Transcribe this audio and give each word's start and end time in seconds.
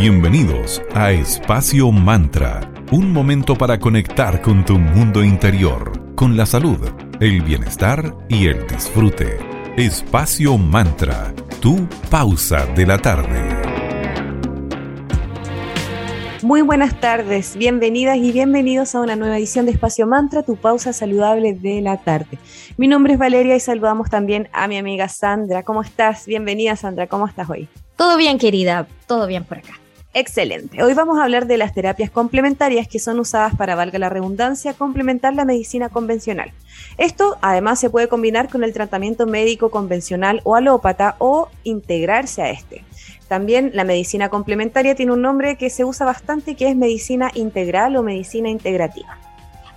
Bienvenidos 0.00 0.80
a 0.94 1.12
Espacio 1.12 1.92
Mantra, 1.92 2.72
un 2.90 3.12
momento 3.12 3.54
para 3.54 3.78
conectar 3.78 4.40
con 4.40 4.64
tu 4.64 4.78
mundo 4.78 5.22
interior, 5.22 6.14
con 6.14 6.38
la 6.38 6.46
salud, 6.46 6.78
el 7.20 7.42
bienestar 7.42 8.16
y 8.26 8.46
el 8.46 8.66
disfrute. 8.66 9.36
Espacio 9.76 10.56
Mantra, 10.56 11.34
tu 11.60 11.86
pausa 12.08 12.64
de 12.74 12.86
la 12.86 12.96
tarde. 12.96 13.42
Muy 16.40 16.62
buenas 16.62 16.98
tardes, 16.98 17.58
bienvenidas 17.58 18.16
y 18.16 18.32
bienvenidos 18.32 18.94
a 18.94 19.00
una 19.00 19.16
nueva 19.16 19.36
edición 19.36 19.66
de 19.66 19.72
Espacio 19.72 20.06
Mantra, 20.06 20.42
tu 20.42 20.56
pausa 20.56 20.94
saludable 20.94 21.52
de 21.52 21.82
la 21.82 21.98
tarde. 21.98 22.38
Mi 22.78 22.88
nombre 22.88 23.12
es 23.12 23.18
Valeria 23.18 23.54
y 23.54 23.60
saludamos 23.60 24.08
también 24.08 24.48
a 24.54 24.66
mi 24.66 24.78
amiga 24.78 25.10
Sandra. 25.10 25.62
¿Cómo 25.62 25.82
estás? 25.82 26.24
Bienvenida 26.24 26.74
Sandra, 26.74 27.06
¿cómo 27.06 27.26
estás 27.26 27.50
hoy? 27.50 27.68
Todo 27.96 28.16
bien 28.16 28.38
querida, 28.38 28.88
todo 29.06 29.26
bien 29.26 29.44
por 29.44 29.58
acá. 29.58 29.74
Excelente. 30.12 30.82
Hoy 30.82 30.92
vamos 30.94 31.18
a 31.18 31.22
hablar 31.22 31.46
de 31.46 31.56
las 31.56 31.72
terapias 31.72 32.10
complementarias 32.10 32.88
que 32.88 32.98
son 32.98 33.20
usadas 33.20 33.54
para, 33.54 33.76
valga 33.76 33.96
la 34.00 34.08
redundancia, 34.08 34.74
complementar 34.74 35.34
la 35.34 35.44
medicina 35.44 35.88
convencional. 35.88 36.52
Esto 36.98 37.38
además 37.42 37.78
se 37.78 37.90
puede 37.90 38.08
combinar 38.08 38.48
con 38.48 38.64
el 38.64 38.72
tratamiento 38.72 39.26
médico 39.26 39.70
convencional 39.70 40.40
o 40.42 40.56
alópata 40.56 41.14
o 41.18 41.48
integrarse 41.62 42.42
a 42.42 42.50
este. 42.50 42.84
También 43.28 43.70
la 43.72 43.84
medicina 43.84 44.30
complementaria 44.30 44.96
tiene 44.96 45.12
un 45.12 45.22
nombre 45.22 45.54
que 45.54 45.70
se 45.70 45.84
usa 45.84 46.06
bastante 46.06 46.56
que 46.56 46.68
es 46.68 46.74
medicina 46.74 47.30
integral 47.34 47.94
o 47.94 48.02
medicina 48.02 48.50
integrativa 48.50 49.16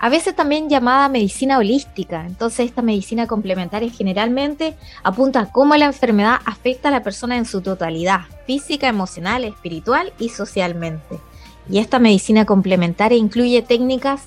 a 0.04 0.10
veces 0.10 0.36
también 0.36 0.68
llamada 0.68 1.08
medicina 1.08 1.58
holística. 1.58 2.26
Entonces 2.26 2.66
esta 2.66 2.82
medicina 2.82 3.26
complementaria 3.26 3.90
generalmente 3.90 4.76
apunta 5.02 5.40
a 5.40 5.46
cómo 5.50 5.78
la 5.78 5.86
enfermedad 5.86 6.42
afecta 6.44 6.90
a 6.90 6.92
la 6.92 7.04
persona 7.04 7.38
en 7.38 7.46
su 7.46 7.62
totalidad, 7.62 8.24
física, 8.46 8.90
emocional, 8.90 9.46
espiritual 9.46 10.12
y 10.20 10.28
socialmente. 10.28 11.22
Y 11.70 11.78
esta 11.78 12.00
medicina 12.00 12.44
complementaria 12.44 13.18
incluye 13.18 13.62
técnicas 13.62 14.26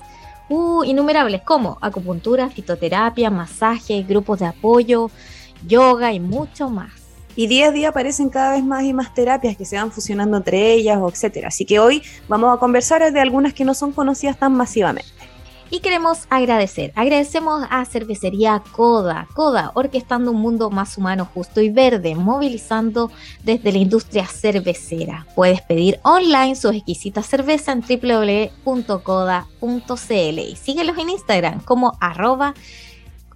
uh, 0.49 0.83
innumerables 0.83 1.43
como 1.43 1.77
acupuntura, 1.79 2.49
fitoterapia, 2.49 3.29
masaje, 3.29 4.01
grupos 4.01 4.39
de 4.39 4.47
apoyo, 4.47 5.11
yoga 5.67 6.11
y 6.11 6.19
mucho 6.19 6.71
más. 6.71 6.89
Y 7.35 7.45
día 7.45 7.67
a 7.67 7.71
día 7.71 7.89
aparecen 7.89 8.29
cada 8.29 8.53
vez 8.53 8.63
más 8.63 8.83
y 8.83 8.93
más 8.93 9.13
terapias 9.13 9.55
que 9.55 9.63
se 9.63 9.75
van 9.75 9.91
fusionando 9.91 10.37
entre 10.37 10.73
ellas 10.73 10.97
o 10.99 11.07
etcétera. 11.07 11.49
Así 11.49 11.65
que 11.65 11.77
hoy 11.77 12.01
vamos 12.27 12.51
a 12.51 12.59
conversar 12.59 13.13
de 13.13 13.19
algunas 13.19 13.53
que 13.53 13.63
no 13.63 13.75
son 13.75 13.91
conocidas 13.91 14.39
tan 14.39 14.53
masivamente. 14.53 15.16
Y 15.69 15.81
queremos 15.81 16.27
agradecer. 16.29 16.93
Agradecemos 16.95 17.65
a 17.69 17.83
Cervecería 17.85 18.63
Coda. 18.71 19.27
Coda, 19.33 19.71
orquestando 19.73 20.31
un 20.31 20.41
mundo 20.41 20.69
más 20.69 20.97
humano, 20.97 21.29
justo 21.33 21.61
y 21.61 21.69
verde, 21.69 22.15
movilizando 22.15 23.11
desde 23.43 23.71
la 23.71 23.79
industria 23.79 24.25
cervecera. 24.25 25.27
Puedes 25.35 25.61
pedir 25.61 25.99
online 26.03 26.55
su 26.55 26.69
exquisita 26.69 27.21
cerveza 27.21 27.73
en 27.73 27.81
www.coda.cl 27.81 30.39
y 30.39 30.55
síguelos 30.55 30.97
en 30.97 31.09
Instagram 31.09 31.59
como 31.61 31.97
arroba 31.99 32.53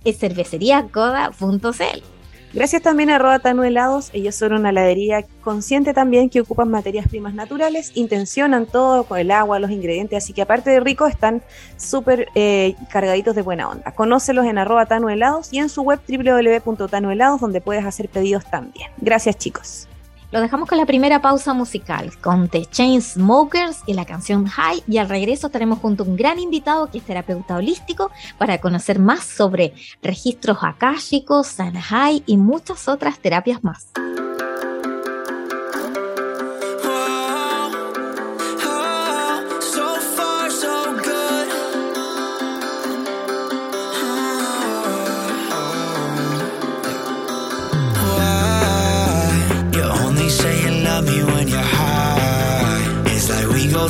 cerveceriacoda.cl. 0.06 2.21
Gracias 2.54 2.82
también 2.82 3.10
a 3.10 3.18
Roda 3.18 3.40
Tanu 3.40 3.64
Helados, 3.64 4.10
ellos 4.12 4.36
son 4.36 4.52
una 4.52 4.72
heladería 4.72 5.24
consciente 5.42 5.94
también 5.94 6.30
que 6.30 6.42
ocupan 6.42 6.70
materias 6.70 7.08
primas 7.08 7.34
naturales, 7.34 7.94
intencionan 7.96 8.66
todo 8.66 9.06
con 9.06 9.20
el 9.20 9.32
agua, 9.32 9.58
los 9.60 9.72
ingredientes, 9.72 10.22
así 10.22 10.34
que 10.34 10.42
aparte 10.42 10.70
de 10.70 10.82
ricos 10.82 11.10
están 11.10 11.42
súper 11.78 12.28
eh, 12.36 12.76
cargaditos 12.92 13.36
de 13.36 13.42
buena 13.42 13.70
onda. 13.70 13.94
Conócelos 13.94 14.46
en 14.46 14.58
arroba 14.58 14.86
Tanu 14.86 15.08
Helados 15.08 15.54
y 15.54 15.60
en 15.60 15.70
su 15.70 15.84
web 15.84 16.02
www.tanuhelados 16.06 17.40
donde 17.40 17.62
puedes 17.62 17.86
hacer 17.86 18.10
pedidos 18.10 18.44
también. 18.52 18.90
Gracias 18.98 19.38
chicos. 19.38 19.88
Lo 20.32 20.40
dejamos 20.40 20.70
con 20.70 20.78
la 20.78 20.86
primera 20.86 21.22
pausa 21.22 21.54
musical, 21.54 22.18
con 22.22 22.48
The 22.48 22.66
Chainsmokers 22.66 23.84
y 23.86 23.94
la 23.94 24.06
canción 24.06 24.46
High, 24.46 24.82
y 24.88 24.98
al 24.98 25.10
regreso 25.10 25.48
estaremos 25.48 25.80
junto 25.80 26.04
a 26.04 26.08
un 26.08 26.16
gran 26.16 26.40
invitado 26.40 26.90
que 26.90 27.00
es 27.00 27.04
terapeuta 27.04 27.58
holístico 27.58 28.12
para 28.38 28.62
conocer 28.62 28.98
más 28.98 29.26
sobre 29.26 29.74
registros 30.02 30.60
akáshicos, 30.62 31.48
Sanhai 31.48 32.24
y 32.26 32.38
muchas 32.38 32.88
otras 32.88 33.20
terapias 33.20 33.62
más. 33.62 33.90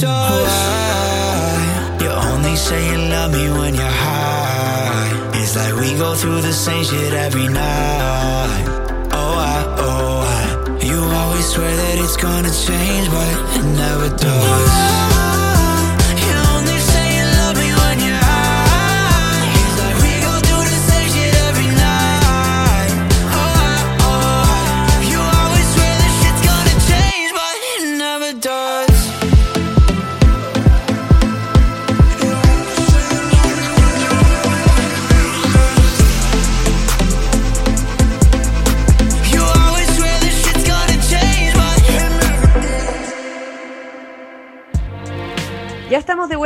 does. 0.00 0.48
Why? 0.48 1.98
You 2.02 2.10
only 2.10 2.56
say 2.56 2.80
you 2.90 2.98
love 3.10 3.30
me 3.32 3.50
when 3.50 3.74
you're 3.74 3.98
high. 4.06 5.30
It's 5.34 5.54
like 5.56 5.74
we 5.74 5.96
go 5.98 6.14
through 6.14 6.40
the 6.40 6.52
same 6.52 6.84
shit 6.84 7.12
every 7.12 7.48
night. 7.48 8.64
Oh, 9.12 9.34
I, 9.54 9.58
oh, 9.86 10.22
I. 10.36 10.84
You 10.88 10.98
always 11.20 11.46
swear 11.52 11.74
that 11.82 11.96
it's 11.98 12.16
gonna 12.16 12.52
change, 12.66 13.06
but 13.10 13.28
it 13.58 13.66
never 13.82 14.08
does. 14.16 14.68
Why? 14.68 15.49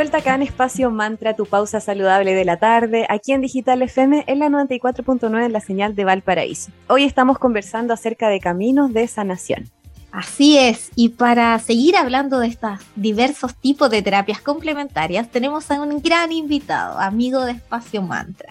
Vuelta 0.05 0.19
acá 0.19 0.35
en 0.35 0.43
Espacio 0.43 0.91
Mantra, 0.91 1.35
tu 1.35 1.47
pausa 1.47 1.79
saludable 1.79 2.35
de 2.35 2.45
la 2.45 2.57
tarde, 2.57 3.07
aquí 3.09 3.31
en 3.31 3.41
Digital 3.41 3.81
FM 3.81 4.25
en 4.27 4.37
la 4.37 4.49
94.9 4.49 5.43
en 5.43 5.51
la 5.51 5.59
señal 5.59 5.95
de 5.95 6.05
Valparaíso. 6.05 6.69
Hoy 6.87 7.05
estamos 7.05 7.39
conversando 7.39 7.91
acerca 7.91 8.29
de 8.29 8.39
caminos 8.39 8.93
de 8.93 9.07
sanación. 9.07 9.71
Así 10.15 10.57
es, 10.57 10.91
y 10.95 11.09
para 11.09 11.59
seguir 11.59 11.97
hablando 11.97 12.39
de 12.39 12.47
estos 12.47 12.79
diversos 12.95 13.53
tipos 13.53 13.89
de 13.89 14.01
terapias 14.01 14.39
complementarias, 14.39 15.29
tenemos 15.29 15.69
a 15.71 15.81
un 15.81 16.01
gran 16.01 16.31
invitado, 16.31 16.97
amigo 16.99 17.43
de 17.43 17.51
Espacio 17.51 18.01
Mantra. 18.01 18.47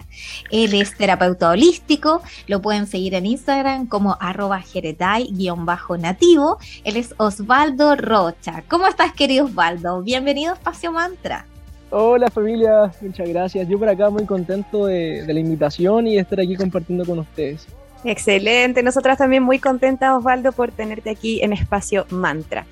Él 0.51 0.75
es 0.75 0.95
terapeuta 0.95 1.49
holístico, 1.49 2.21
lo 2.45 2.61
pueden 2.61 2.85
seguir 2.85 3.15
en 3.15 3.25
Instagram 3.25 3.87
como 3.87 4.15
arroba 4.19 4.61
jeretai-nativo. 4.61 6.59
Él 6.83 6.97
es 6.97 7.15
Osvaldo 7.17 7.95
Rocha. 7.95 8.63
¿Cómo 8.67 8.85
estás, 8.85 9.13
querido 9.13 9.45
Osvaldo? 9.45 10.03
Bienvenido 10.03 10.51
a 10.51 10.57
Espacio 10.57 10.91
Mantra. 10.91 11.47
Hola 11.89 12.29
familia, 12.29 12.91
muchas 13.01 13.27
gracias. 13.27 13.67
Yo 13.67 13.79
por 13.79 13.89
acá 13.89 14.11
muy 14.11 14.27
contento 14.27 14.85
de, 14.85 15.23
de 15.23 15.33
la 15.33 15.39
invitación 15.39 16.05
y 16.05 16.13
de 16.13 16.21
estar 16.21 16.39
aquí 16.39 16.55
compartiendo 16.55 17.03
con 17.05 17.17
ustedes. 17.17 17.65
Excelente, 18.05 18.83
nosotras 18.83 19.17
también 19.17 19.41
muy 19.41 19.57
contentas, 19.57 20.11
Osvaldo, 20.15 20.51
por 20.51 20.71
tenerte 20.71 21.09
aquí 21.09 21.41
en 21.41 21.53
Espacio 21.53 22.05
Mantra. 22.11 22.67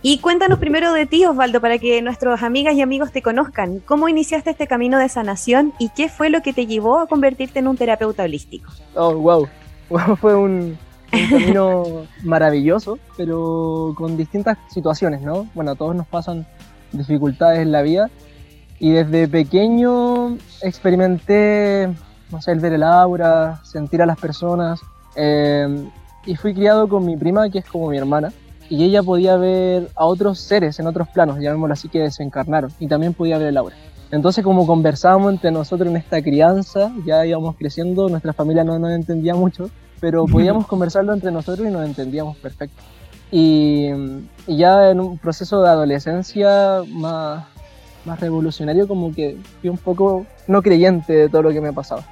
Y 0.00 0.18
cuéntanos 0.18 0.58
primero 0.58 0.94
de 0.94 1.04
ti, 1.04 1.26
Osvaldo, 1.26 1.60
para 1.60 1.78
que 1.78 2.00
nuestros 2.00 2.42
amigas 2.42 2.74
y 2.74 2.80
amigos 2.80 3.12
te 3.12 3.20
conozcan. 3.20 3.80
¿Cómo 3.80 4.08
iniciaste 4.08 4.50
este 4.50 4.66
camino 4.66 4.98
de 4.98 5.10
sanación 5.10 5.74
y 5.78 5.90
qué 5.90 6.08
fue 6.08 6.30
lo 6.30 6.40
que 6.40 6.54
te 6.54 6.66
llevó 6.66 7.00
a 7.00 7.06
convertirte 7.06 7.58
en 7.58 7.68
un 7.68 7.76
terapeuta 7.76 8.22
holístico? 8.22 8.72
Oh, 8.94 9.14
wow. 9.14 9.48
fue 10.20 10.34
un, 10.34 10.78
un 11.12 11.28
camino 11.30 12.06
maravilloso, 12.22 12.98
pero 13.16 13.92
con 13.94 14.16
distintas 14.16 14.56
situaciones, 14.70 15.20
¿no? 15.20 15.48
Bueno, 15.54 15.72
a 15.72 15.74
todos 15.74 15.94
nos 15.94 16.06
pasan 16.06 16.46
dificultades 16.92 17.60
en 17.60 17.72
la 17.72 17.82
vida 17.82 18.10
y 18.78 18.90
desde 18.92 19.28
pequeño 19.28 20.38
experimenté 20.62 21.88
no 22.30 22.42
sé, 22.42 22.52
el 22.52 22.60
ver 22.60 22.72
el 22.72 22.82
aura, 22.82 23.60
sentir 23.64 24.02
a 24.02 24.06
las 24.06 24.18
personas. 24.18 24.80
Eh, 25.16 25.88
y 26.26 26.36
fui 26.36 26.54
criado 26.54 26.88
con 26.88 27.04
mi 27.04 27.16
prima, 27.16 27.48
que 27.50 27.58
es 27.58 27.64
como 27.64 27.88
mi 27.88 27.96
hermana, 27.96 28.32
y 28.68 28.84
ella 28.84 29.02
podía 29.02 29.36
ver 29.36 29.88
a 29.94 30.04
otros 30.04 30.38
seres 30.38 30.78
en 30.78 30.86
otros 30.86 31.08
planos, 31.08 31.38
llamémoslo 31.38 31.72
así, 31.72 31.88
que 31.88 32.00
desencarnaron, 32.00 32.70
y 32.78 32.86
también 32.86 33.14
podía 33.14 33.38
ver 33.38 33.48
el 33.48 33.56
aura. 33.56 33.76
Entonces, 34.10 34.44
como 34.44 34.66
conversábamos 34.66 35.32
entre 35.32 35.50
nosotros 35.50 35.88
en 35.88 35.96
esta 35.96 36.22
crianza, 36.22 36.92
ya 37.04 37.24
íbamos 37.24 37.56
creciendo, 37.56 38.08
nuestra 38.08 38.32
familia 38.32 38.64
no 38.64 38.78
nos 38.78 38.92
entendía 38.92 39.34
mucho, 39.34 39.70
pero 40.00 40.26
podíamos 40.26 40.66
conversarlo 40.66 41.12
entre 41.12 41.30
nosotros 41.30 41.66
y 41.66 41.70
nos 41.70 41.84
entendíamos 41.84 42.36
perfecto. 42.36 42.82
Y, 43.30 43.88
y 44.46 44.56
ya 44.56 44.90
en 44.90 45.00
un 45.00 45.18
proceso 45.18 45.62
de 45.62 45.68
adolescencia 45.68 46.82
más, 46.88 47.44
más 48.04 48.20
revolucionario, 48.20 48.88
como 48.88 49.12
que 49.14 49.38
fui 49.60 49.68
un 49.68 49.76
poco 49.76 50.24
no 50.46 50.62
creyente 50.62 51.12
de 51.12 51.28
todo 51.28 51.42
lo 51.42 51.50
que 51.50 51.60
me 51.60 51.72
pasaba. 51.72 52.04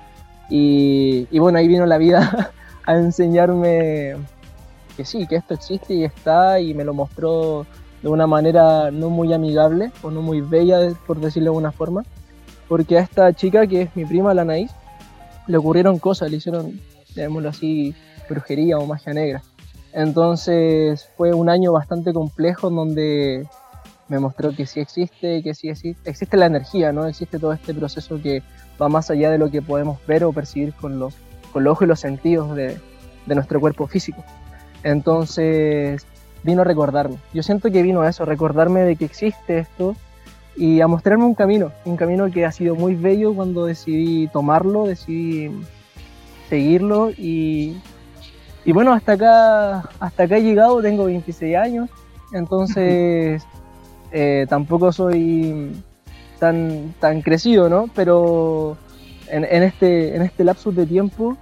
Y, 0.48 1.38
bueno, 1.38 1.58
ahí 1.58 1.68
vino 1.68 1.86
la 1.86 1.98
vida 1.98 2.52
a 2.86 2.94
enseñarme 2.94 4.16
que 4.96 5.04
sí, 5.04 5.26
que 5.26 5.36
esto 5.36 5.54
existe 5.54 5.94
y 5.94 6.04
está, 6.04 6.60
y 6.60 6.72
me 6.72 6.84
lo 6.84 6.94
mostró 6.94 7.66
de 8.02 8.08
una 8.08 8.26
manera 8.26 8.90
no 8.90 9.10
muy 9.10 9.32
amigable 9.32 9.90
o 10.02 10.10
no 10.10 10.22
muy 10.22 10.40
bella, 10.40 10.92
por 11.06 11.20
decirlo 11.20 11.50
de 11.50 11.56
alguna 11.56 11.72
forma, 11.72 12.04
porque 12.68 12.98
a 12.98 13.02
esta 13.02 13.32
chica 13.32 13.66
que 13.66 13.82
es 13.82 13.96
mi 13.96 14.04
prima, 14.04 14.32
la 14.34 14.44
Naís, 14.44 14.70
le 15.46 15.56
ocurrieron 15.56 15.98
cosas, 15.98 16.30
le 16.30 16.38
hicieron, 16.38 16.80
llamémoslo 17.14 17.48
así, 17.48 17.94
brujería 18.28 18.78
o 18.78 18.86
magia 18.86 19.12
negra. 19.12 19.42
Entonces 19.92 21.08
fue 21.16 21.32
un 21.32 21.48
año 21.48 21.72
bastante 21.72 22.12
complejo 22.12 22.68
en 22.68 22.76
donde 22.76 23.46
me 24.08 24.18
mostró 24.18 24.54
que 24.54 24.66
sí 24.66 24.80
existe, 24.80 25.42
que 25.42 25.54
sí 25.54 25.68
existe, 25.68 26.08
existe 26.08 26.36
la 26.36 26.46
energía, 26.46 26.92
¿no? 26.92 27.06
Existe 27.06 27.38
todo 27.38 27.52
este 27.52 27.74
proceso 27.74 28.20
que 28.22 28.42
va 28.80 28.88
más 28.88 29.10
allá 29.10 29.30
de 29.30 29.38
lo 29.38 29.50
que 29.50 29.62
podemos 29.62 29.98
ver 30.06 30.24
o 30.24 30.32
percibir 30.32 30.72
con 30.74 30.98
los, 30.98 31.14
con 31.52 31.64
los 31.64 31.72
ojos 31.72 31.86
y 31.86 31.88
los 31.88 32.00
sentidos 32.00 32.54
de, 32.56 32.78
de 33.26 33.34
nuestro 33.34 33.60
cuerpo 33.60 33.86
físico. 33.86 34.24
Entonces 34.82 36.06
vino 36.42 36.62
a 36.62 36.64
recordarme. 36.64 37.16
Yo 37.34 37.42
siento 37.42 37.70
que 37.70 37.82
vino 37.82 38.02
a 38.02 38.08
eso, 38.08 38.24
recordarme 38.24 38.80
de 38.80 38.96
que 38.96 39.04
existe 39.04 39.58
esto 39.58 39.96
y 40.56 40.80
a 40.80 40.86
mostrarme 40.86 41.24
un 41.24 41.34
camino, 41.34 41.72
un 41.84 41.96
camino 41.96 42.30
que 42.30 42.46
ha 42.46 42.52
sido 42.52 42.74
muy 42.74 42.94
bello 42.94 43.34
cuando 43.34 43.66
decidí 43.66 44.28
tomarlo, 44.28 44.86
decidí 44.86 45.50
seguirlo 46.48 47.10
y, 47.10 47.76
y 48.64 48.72
bueno, 48.72 48.92
hasta 48.92 49.12
acá, 49.12 49.90
hasta 50.00 50.22
acá 50.22 50.38
he 50.38 50.42
llegado, 50.42 50.80
tengo 50.80 51.04
26 51.04 51.56
años, 51.56 51.90
entonces 52.32 53.42
eh, 54.12 54.46
tampoco 54.48 54.92
soy 54.92 55.72
tan, 56.38 56.94
tan 57.00 57.22
crecido, 57.22 57.68
¿no? 57.68 57.88
Pero 57.94 58.76
en, 59.28 59.44
este, 59.62 60.14
en 60.14 60.22
este 60.22 60.44
lapsus 60.44 60.74
de 60.74 60.86
tiempo 60.86 61.36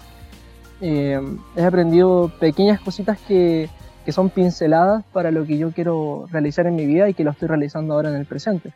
eh, 0.80 1.20
he 1.56 1.62
aprendido 1.62 2.32
pequeñas 2.40 2.80
cositas 2.80 3.18
que, 3.26 3.68
que 4.04 4.12
son 4.12 4.30
pinceladas 4.30 5.04
para 5.12 5.30
lo 5.30 5.44
que 5.46 5.58
yo 5.58 5.70
quiero 5.70 6.26
realizar 6.30 6.66
en 6.66 6.76
mi 6.76 6.86
vida 6.86 7.08
y 7.08 7.14
que 7.14 7.24
lo 7.24 7.30
estoy 7.30 7.48
realizando 7.48 7.94
ahora 7.94 8.10
en 8.10 8.16
el 8.16 8.26
presente. 8.26 8.72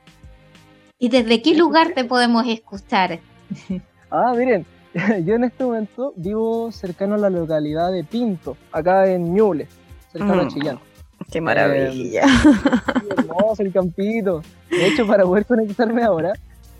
¿Y 0.98 1.10
desde 1.10 1.42
qué 1.42 1.54
lugar 1.54 1.92
te 1.94 2.04
podemos 2.04 2.46
escuchar? 2.46 3.20
Ah, 4.10 4.32
miren, 4.34 4.64
yo 5.26 5.34
en 5.34 5.44
este 5.44 5.62
momento 5.62 6.14
vivo 6.16 6.72
cercano 6.72 7.16
a 7.16 7.18
la 7.18 7.28
localidad 7.28 7.92
de 7.92 8.04
Pinto, 8.04 8.56
acá 8.72 9.06
en 9.06 9.34
Ñuble, 9.34 9.68
cercano 10.10 10.40
a 10.40 10.44
mm. 10.44 10.48
Chillán. 10.48 10.78
Qué 11.30 11.40
maravilla. 11.40 12.22
Eh, 12.22 13.14
hermoso 13.16 13.62
el 13.62 13.72
campito. 13.72 14.42
De 14.70 14.86
hecho, 14.86 15.06
para 15.06 15.24
poder 15.24 15.44
conectarme 15.44 16.02
ahora, 16.02 16.32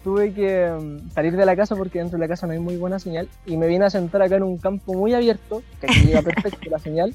tuve 0.04 0.32
que 0.32 0.70
mm, 0.70 1.10
salir 1.10 1.36
de 1.36 1.44
la 1.44 1.54
casa 1.54 1.76
porque 1.76 1.98
dentro 1.98 2.18
de 2.18 2.24
la 2.24 2.28
casa 2.28 2.46
no 2.46 2.52
hay 2.52 2.58
muy 2.58 2.76
buena 2.76 2.98
señal 2.98 3.28
y 3.46 3.56
me 3.56 3.66
vine 3.66 3.84
a 3.84 3.90
sentar 3.90 4.22
acá 4.22 4.36
en 4.36 4.42
un 4.42 4.58
campo 4.58 4.94
muy 4.94 5.14
abierto, 5.14 5.62
que 5.80 5.86
aquí 5.86 6.00
llega 6.06 6.22
perfecto 6.22 6.70
la 6.70 6.78
señal, 6.78 7.14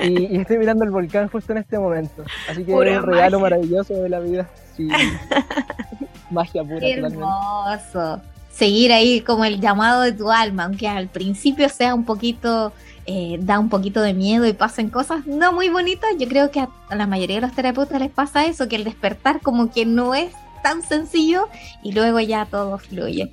y, 0.00 0.36
estoy 0.36 0.58
mirando 0.58 0.84
el 0.84 0.90
volcán 0.90 1.28
justo 1.28 1.52
en 1.52 1.58
este 1.58 1.78
momento. 1.78 2.24
Así 2.48 2.64
que 2.64 2.72
es 2.72 2.76
un 2.76 3.02
regalo 3.02 3.40
maravilloso 3.40 3.94
de 3.94 4.08
la 4.08 4.20
vida. 4.20 4.48
Sí. 4.76 4.88
magia 6.30 6.62
pura. 6.62 6.80
Qué 6.80 6.94
hermoso. 6.94 8.20
Seguir 8.52 8.92
ahí 8.92 9.20
como 9.20 9.44
el 9.44 9.60
llamado 9.60 10.02
de 10.02 10.12
tu 10.12 10.30
alma, 10.30 10.64
aunque 10.64 10.88
al 10.88 11.08
principio 11.08 11.68
sea 11.68 11.94
un 11.94 12.04
poquito 12.04 12.72
eh, 13.10 13.38
da 13.40 13.58
un 13.58 13.70
poquito 13.70 14.02
de 14.02 14.12
miedo 14.12 14.46
y 14.46 14.52
pasen 14.52 14.90
cosas 14.90 15.26
no 15.26 15.50
muy 15.50 15.70
bonitas, 15.70 16.10
yo 16.18 16.28
creo 16.28 16.50
que 16.50 16.60
a, 16.60 16.68
la 16.94 17.06
mayoría 17.06 17.36
de 17.36 17.40
los 17.40 17.54
terapeutas 17.54 17.98
les 17.98 18.10
pasa 18.10 18.44
eso, 18.44 18.68
que 18.68 18.76
el 18.76 18.84
despertar 18.84 19.40
como 19.40 19.72
que 19.72 19.86
no 19.86 20.14
es 20.14 20.30
tan 20.62 20.82
sencillo 20.82 21.48
y 21.82 21.92
luego 21.92 22.20
ya 22.20 22.44
todo 22.44 22.76
fluye. 22.76 23.32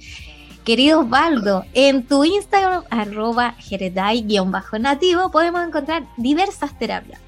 Querido 0.64 1.02
Osvaldo, 1.02 1.66
en 1.74 2.08
tu 2.08 2.24
Instagram, 2.24 2.84
arroba 2.90 3.56
nativo 4.80 5.30
podemos 5.30 5.68
encontrar 5.68 6.06
diversas 6.16 6.80
terapias. 6.80 7.20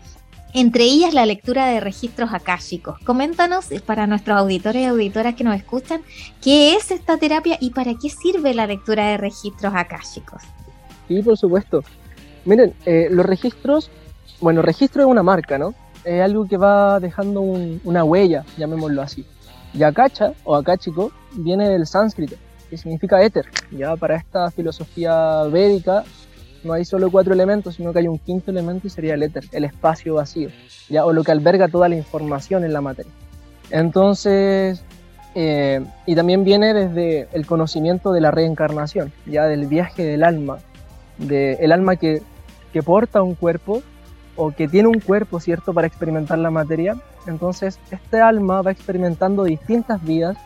Entre 0.54 0.86
ellas 0.86 1.14
la 1.14 1.26
lectura 1.26 1.66
de 1.66 1.82
registros 1.82 2.30
akáshicos. 2.32 2.98
Coméntanos 3.00 3.70
eh, 3.74 3.82
para 3.82 4.08
nuestros 4.08 4.38
auditores 4.38 4.84
y 4.84 4.86
auditoras 4.86 5.36
que 5.36 5.44
nos 5.44 5.58
escuchan, 5.58 6.02
¿qué 6.42 6.76
es 6.78 6.92
esta 6.92 7.18
terapia 7.18 7.58
y 7.60 7.72
para 7.72 7.94
qué 7.96 8.10
sirve 8.10 8.54
la 8.54 8.68
lectura 8.68 9.10
de 9.10 9.18
registros 9.18 9.74
akáshicos? 9.76 10.44
Sí, 11.10 11.22
por 11.22 11.38
supuesto. 11.38 11.84
Miren, 12.48 12.74
eh, 12.86 13.10
los 13.12 13.26
registros, 13.26 13.92
bueno, 14.40 14.62
registro 14.62 15.02
es 15.02 15.08
una 15.08 15.22
marca, 15.22 15.58
¿no? 15.58 15.74
Es 16.06 16.22
algo 16.22 16.48
que 16.48 16.56
va 16.56 16.98
dejando 17.02 17.42
una 17.42 18.06
huella, 18.06 18.46
llamémoslo 18.58 19.02
así. 19.02 19.26
Y 19.74 19.84
akacha 19.84 20.32
o 20.46 20.56
akáchico 20.56 21.12
viene 21.34 21.68
del 21.68 21.86
sánscrito, 21.86 22.38
que 22.70 22.78
significa 22.78 23.22
éter. 23.22 23.48
Ya 23.70 23.98
para 23.98 24.16
esta 24.16 24.50
filosofía 24.50 25.44
védica 25.52 26.06
no 26.64 26.72
hay 26.72 26.86
solo 26.86 27.12
cuatro 27.12 27.34
elementos, 27.34 27.76
sino 27.76 27.92
que 27.92 28.00
hay 28.00 28.08
un 28.08 28.18
quinto 28.18 28.50
elemento 28.52 28.88
y 28.88 28.92
sería 28.92 29.16
el 29.16 29.24
éter, 29.24 29.44
el 29.52 29.66
espacio 29.66 30.14
vacío, 30.14 30.48
ya 30.88 31.04
o 31.04 31.12
lo 31.12 31.26
que 31.26 31.34
alberga 31.34 31.68
toda 31.68 31.90
la 31.90 31.98
información 31.98 32.64
en 32.64 32.72
la 32.72 32.80
materia. 32.80 33.12
Entonces, 33.72 34.82
eh, 35.36 35.86
y 36.06 36.16
también 36.16 36.46
viene 36.46 36.74
desde 36.74 37.28
el 37.34 37.46
conocimiento 37.46 38.14
de 38.14 38.22
la 38.22 38.32
reencarnación, 38.32 39.12
ya 39.26 39.48
del 39.48 39.68
viaje 39.68 40.06
del 40.06 40.24
alma, 40.24 40.60
del 41.18 41.74
alma 41.74 41.98
que 41.98 42.22
que 42.74 42.84
porta 42.84 43.22
un 43.22 43.36
cuerpo 43.36 43.82
o 44.36 44.52
que 44.52 44.68
tiene 44.68 44.88
un 44.88 45.00
cuerpo, 45.00 45.40
¿cierto?, 45.40 45.74
para 45.74 45.88
experimentar 45.88 46.38
la 46.38 46.52
materia. 46.52 46.96
Entonces, 47.26 47.80
este 47.92 48.22
alma 48.22 48.62
va 48.62 48.72
experimentando 48.72 49.44
distintas 49.44 50.04
vidas, 50.04 50.38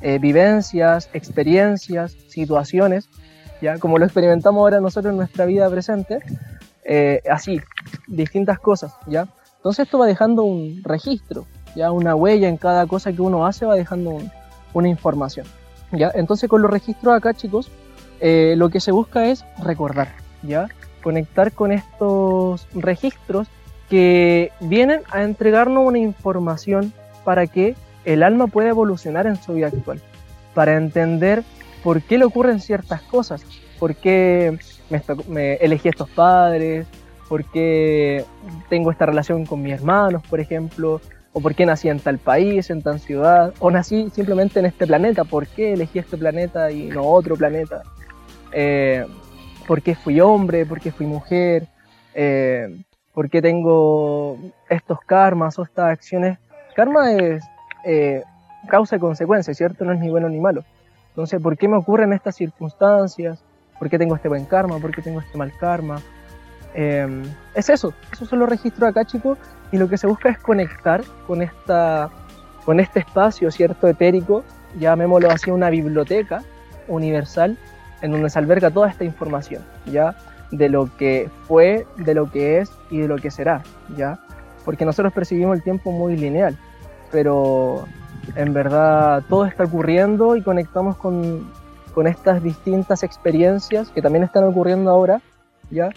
eh, 0.00 0.18
vivencias, 0.18 1.10
experiencias, 1.12 2.16
situaciones, 2.28 3.08
¿ya? 3.60 3.78
Como 3.78 3.98
lo 3.98 4.04
experimentamos 4.04 4.60
ahora 4.60 4.80
nosotros 4.80 5.10
en 5.12 5.16
nuestra 5.16 5.46
vida 5.46 5.68
presente, 5.68 6.20
eh, 6.84 7.22
así, 7.30 7.60
distintas 8.06 8.58
cosas, 8.58 8.94
¿ya? 9.06 9.26
Entonces 9.56 9.86
esto 9.86 9.98
va 9.98 10.06
dejando 10.06 10.42
un 10.44 10.82
registro, 10.84 11.46
ya 11.74 11.90
una 11.90 12.14
huella 12.14 12.48
en 12.48 12.58
cada 12.58 12.86
cosa 12.86 13.12
que 13.12 13.22
uno 13.22 13.46
hace 13.46 13.64
va 13.64 13.74
dejando 13.74 14.18
una 14.74 14.88
información, 14.88 15.46
¿ya? 15.92 16.10
Entonces 16.14 16.48
con 16.48 16.62
los 16.62 16.70
registros 16.70 17.14
acá, 17.14 17.32
chicos, 17.34 17.70
eh, 18.20 18.54
lo 18.56 18.68
que 18.68 18.80
se 18.80 18.92
busca 18.92 19.26
es 19.26 19.44
recordar, 19.62 20.08
¿ya? 20.42 20.68
Conectar 21.04 21.52
con 21.52 21.70
estos 21.70 22.66
registros 22.74 23.46
que 23.90 24.50
vienen 24.60 25.02
a 25.10 25.22
entregarnos 25.22 25.86
una 25.86 25.98
información 25.98 26.94
para 27.24 27.46
que 27.46 27.76
el 28.06 28.22
alma 28.22 28.46
puede 28.46 28.70
evolucionar 28.70 29.26
en 29.26 29.36
su 29.36 29.52
vida 29.52 29.66
actual, 29.66 30.00
para 30.54 30.76
entender 30.76 31.44
por 31.82 32.00
qué 32.00 32.16
le 32.16 32.24
ocurren 32.24 32.58
ciertas 32.58 33.02
cosas, 33.02 33.44
por 33.78 33.94
qué 33.94 34.58
me, 35.28 35.54
elegí 35.56 35.88
a 35.88 35.90
estos 35.90 36.08
padres, 36.08 36.86
por 37.28 37.44
qué 37.44 38.24
tengo 38.70 38.90
esta 38.90 39.04
relación 39.04 39.44
con 39.44 39.60
mis 39.62 39.74
hermanos, 39.74 40.22
por 40.28 40.40
ejemplo, 40.40 41.02
o 41.34 41.40
por 41.40 41.54
qué 41.54 41.66
nací 41.66 41.90
en 41.90 42.00
tal 42.00 42.18
país, 42.18 42.70
en 42.70 42.80
tal 42.80 42.98
ciudad, 42.98 43.52
o 43.58 43.70
nací 43.70 44.08
simplemente 44.14 44.60
en 44.60 44.66
este 44.66 44.86
planeta, 44.86 45.24
por 45.24 45.46
qué 45.48 45.74
elegí 45.74 45.98
este 45.98 46.16
planeta 46.16 46.70
y 46.70 46.84
no 46.86 47.02
otro 47.02 47.36
planeta, 47.36 47.82
eh, 48.52 49.04
por 49.66 49.82
qué 49.82 49.94
fui 49.94 50.20
hombre, 50.20 50.66
por 50.66 50.80
qué 50.80 50.92
fui 50.92 51.06
mujer, 51.06 51.66
eh, 52.14 52.82
por 53.12 53.30
qué 53.30 53.40
tengo 53.40 54.38
estos 54.68 54.98
karmas 55.06 55.58
o 55.58 55.62
estas 55.62 55.90
acciones. 55.90 56.38
Karma 56.74 57.12
es 57.12 57.44
eh, 57.84 58.22
causa 58.68 58.96
y 58.96 58.98
consecuencia, 58.98 59.54
¿cierto? 59.54 59.84
No 59.84 59.92
es 59.92 60.00
ni 60.00 60.10
bueno 60.10 60.28
ni 60.28 60.40
malo. 60.40 60.64
Entonces, 61.10 61.40
¿por 61.40 61.56
qué 61.56 61.68
me 61.68 61.76
ocurren 61.76 62.12
estas 62.12 62.36
circunstancias? 62.36 63.42
¿Por 63.78 63.88
qué 63.88 63.98
tengo 63.98 64.16
este 64.16 64.28
buen 64.28 64.44
karma? 64.44 64.78
¿Por 64.78 64.94
qué 64.94 65.02
tengo 65.02 65.20
este 65.20 65.38
mal 65.38 65.52
karma? 65.58 66.00
Em, 66.74 67.22
es 67.54 67.68
eso, 67.68 67.94
esos 68.12 68.28
son 68.28 68.40
los 68.40 68.48
registros 68.48 68.88
acá, 68.88 69.04
chicos, 69.04 69.38
y 69.70 69.78
lo 69.78 69.88
que 69.88 69.96
se 69.96 70.08
busca 70.08 70.28
es 70.28 70.38
conectar 70.38 71.04
con, 71.26 71.40
esta, 71.40 72.10
con 72.64 72.80
este 72.80 72.98
espacio, 72.98 73.50
¿cierto? 73.52 73.86
Etérico, 73.86 74.42
llamémoslo 74.78 75.30
así, 75.30 75.52
una 75.52 75.70
biblioteca 75.70 76.42
universal, 76.88 77.56
en 78.04 78.10
donde 78.10 78.28
se 78.28 78.38
alberga 78.38 78.70
toda 78.70 78.90
esta 78.90 79.02
información, 79.02 79.62
¿ya? 79.86 80.14
De 80.50 80.68
lo 80.68 80.94
que 80.98 81.30
fue, 81.48 81.86
de 81.96 82.12
lo 82.12 82.30
que 82.30 82.58
es 82.58 82.70
y 82.90 82.98
de 82.98 83.08
lo 83.08 83.16
que 83.16 83.30
será, 83.30 83.62
¿ya? 83.96 84.18
Porque 84.66 84.84
nosotros 84.84 85.10
percibimos 85.14 85.56
el 85.56 85.62
tiempo 85.62 85.90
muy 85.90 86.14
lineal, 86.14 86.54
pero 87.10 87.86
en 88.36 88.52
verdad 88.52 89.22
todo 89.26 89.46
está 89.46 89.64
ocurriendo 89.64 90.36
y 90.36 90.42
conectamos 90.42 90.98
con, 90.98 91.50
con 91.94 92.06
estas 92.06 92.42
distintas 92.42 93.02
experiencias 93.02 93.88
que 93.88 94.02
también 94.02 94.22
están 94.22 94.44
ocurriendo 94.44 94.90
ahora, 94.90 95.22
¿ya? 95.70 95.88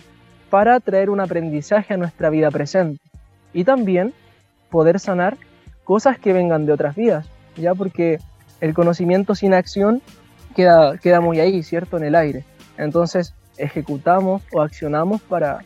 Para 0.49 0.79
traer 0.79 1.09
un 1.09 1.19
aprendizaje 1.19 1.93
a 1.93 1.97
nuestra 1.97 2.29
vida 2.29 2.49
presente 2.51 3.01
y 3.51 3.65
también 3.65 4.13
poder 4.71 5.01
sanar 5.01 5.35
cosas 5.83 6.17
que 6.19 6.31
vengan 6.31 6.65
de 6.65 6.71
otras 6.71 6.95
vidas, 6.95 7.27
¿ya? 7.57 7.75
Porque 7.75 8.19
el 8.61 8.73
conocimiento 8.73 9.35
sin 9.35 9.53
acción 9.53 10.01
queda, 10.57 10.97
queda 10.97 11.21
muy 11.21 11.39
ahí, 11.39 11.61
¿cierto? 11.61 11.97
En 11.97 12.03
el 12.03 12.15
aire. 12.15 12.43
Entonces 12.77 13.33
ejecutamos 13.57 14.41
o 14.51 14.61
accionamos 14.61 15.21
para, 15.21 15.63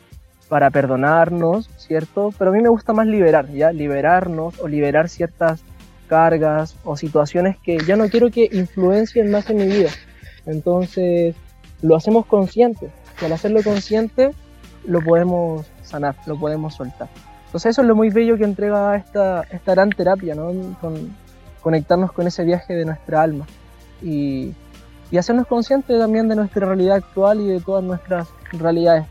para 0.48 0.70
perdonarnos, 0.70 1.68
¿cierto? 1.78 2.32
Pero 2.38 2.50
a 2.50 2.54
mí 2.54 2.62
me 2.62 2.68
gusta 2.68 2.92
más 2.92 3.06
liberar, 3.06 3.48
¿ya? 3.50 3.72
Liberarnos 3.72 4.60
o 4.60 4.68
liberar 4.68 5.08
ciertas 5.08 5.64
cargas 6.08 6.76
o 6.84 6.96
situaciones 6.96 7.56
que 7.56 7.78
ya 7.78 7.96
no 7.96 8.08
quiero 8.08 8.30
que 8.30 8.48
influencien 8.52 9.30
más 9.30 9.48
en 9.48 9.56
mi 9.56 9.66
vida. 9.66 9.88
Entonces, 10.44 11.34
lo 11.80 11.96
hacemos 11.96 12.26
consciente. 12.26 12.90
Y 13.20 13.24
al 13.24 13.32
hacerlo 13.32 13.62
consciente, 13.62 14.30
lo 14.84 15.00
podemos 15.00 15.66
sanar, 15.82 16.16
lo 16.26 16.38
podemos 16.38 16.74
soltar. 16.74 17.08
Entonces, 17.46 17.70
eso 17.70 17.82
es 17.82 17.88
lo 17.88 17.96
muy 17.96 18.10
bello 18.10 18.36
que 18.36 18.44
entrega 18.44 18.94
esta, 18.96 19.42
esta 19.50 19.72
gran 19.72 19.90
terapia, 19.90 20.34
¿no? 20.34 20.76
Con, 20.80 21.16
conectarnos 21.62 22.12
con 22.12 22.26
ese 22.26 22.44
viaje 22.44 22.74
de 22.74 22.84
nuestra 22.84 23.22
alma. 23.22 23.46
Y, 24.02 24.52
y 25.12 25.18
hacernos 25.18 25.46
conscientes 25.46 25.96
también 25.98 26.26
de 26.26 26.34
nuestra 26.34 26.66
realidad 26.66 26.96
actual 26.96 27.40
y 27.42 27.46
de 27.46 27.60
todas 27.60 27.84
nuestras 27.84 28.26
realidades 28.52 29.06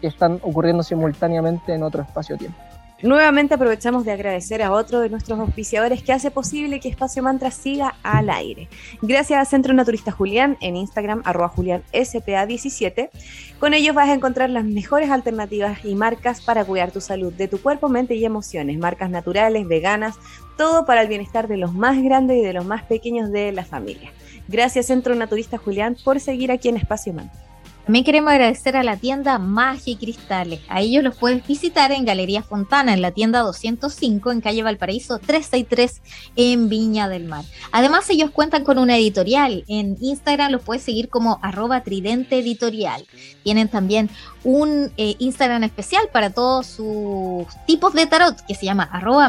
que 0.00 0.06
están 0.06 0.40
ocurriendo 0.42 0.82
simultáneamente 0.82 1.74
en 1.74 1.82
otro 1.82 2.02
espacio-tiempo. 2.02 2.58
Nuevamente 3.02 3.54
aprovechamos 3.54 4.04
de 4.04 4.12
agradecer 4.12 4.62
a 4.62 4.72
otro 4.72 5.00
de 5.00 5.08
nuestros 5.08 5.38
auspiciadores 5.38 6.02
que 6.02 6.12
hace 6.12 6.30
posible 6.30 6.80
que 6.80 6.90
Espacio 6.90 7.22
Mantra 7.22 7.50
siga 7.50 7.94
al 8.02 8.28
aire. 8.28 8.68
Gracias 9.00 9.40
a 9.40 9.44
Centro 9.46 9.72
Naturista 9.72 10.10
Julián 10.10 10.58
en 10.60 10.76
Instagram, 10.76 11.22
arroba 11.24 11.50
julianspa17. 11.50 13.08
Con 13.58 13.72
ellos 13.72 13.94
vas 13.94 14.10
a 14.10 14.14
encontrar 14.14 14.50
las 14.50 14.64
mejores 14.64 15.10
alternativas 15.10 15.82
y 15.82 15.94
marcas 15.94 16.42
para 16.42 16.64
cuidar 16.64 16.90
tu 16.90 17.00
salud, 17.00 17.32
de 17.32 17.48
tu 17.48 17.60
cuerpo, 17.62 17.88
mente 17.88 18.16
y 18.16 18.24
emociones. 18.26 18.78
Marcas 18.78 19.08
naturales, 19.08 19.66
veganas, 19.66 20.16
todo 20.58 20.84
para 20.84 21.00
el 21.00 21.08
bienestar 21.08 21.48
de 21.48 21.56
los 21.56 21.72
más 21.72 22.02
grandes 22.02 22.36
y 22.36 22.42
de 22.42 22.52
los 22.52 22.66
más 22.66 22.82
pequeños 22.82 23.32
de 23.32 23.52
la 23.52 23.64
familia. 23.64 24.12
Gracias 24.50 24.86
Centro 24.86 25.14
Naturista 25.14 25.58
Julián 25.58 25.96
por 26.02 26.18
seguir 26.18 26.50
aquí 26.50 26.68
en 26.68 26.76
Espacio 26.76 27.12
Mantra. 27.12 27.38
También 27.84 28.04
queremos 28.04 28.30
agradecer 28.30 28.76
a 28.76 28.82
la 28.82 28.96
tienda 28.96 29.38
Magia 29.38 29.98
Cristales. 29.98 30.60
A 30.68 30.80
ellos 30.80 31.02
los 31.02 31.16
puedes 31.16 31.44
visitar 31.46 31.90
en 31.92 32.04
Galería 32.04 32.42
Fontana, 32.42 32.92
en 32.92 33.02
la 33.02 33.10
tienda 33.10 33.40
205, 33.40 34.30
en 34.30 34.40
calle 34.40 34.62
Valparaíso 34.62 35.18
363, 35.18 36.00
en 36.36 36.68
Viña 36.68 37.08
del 37.08 37.24
Mar. 37.24 37.44
Además, 37.72 38.08
ellos 38.10 38.30
cuentan 38.30 38.64
con 38.64 38.78
una 38.78 38.96
editorial. 38.96 39.64
En 39.66 39.96
Instagram 40.00 40.52
los 40.52 40.62
puedes 40.62 40.82
seguir 40.82 41.08
como 41.08 41.38
arroba 41.42 41.82
tridente 41.82 42.38
editorial. 42.38 43.06
Tienen 43.42 43.68
también 43.68 44.10
un 44.44 44.92
eh, 44.96 45.16
Instagram 45.18 45.64
especial 45.64 46.08
para 46.12 46.30
todos 46.30 46.66
sus 46.66 47.46
tipos 47.66 47.92
de 47.94 48.06
tarot 48.06 48.36
que 48.46 48.54
se 48.54 48.66
llama 48.66 48.84
arroba. 48.84 49.28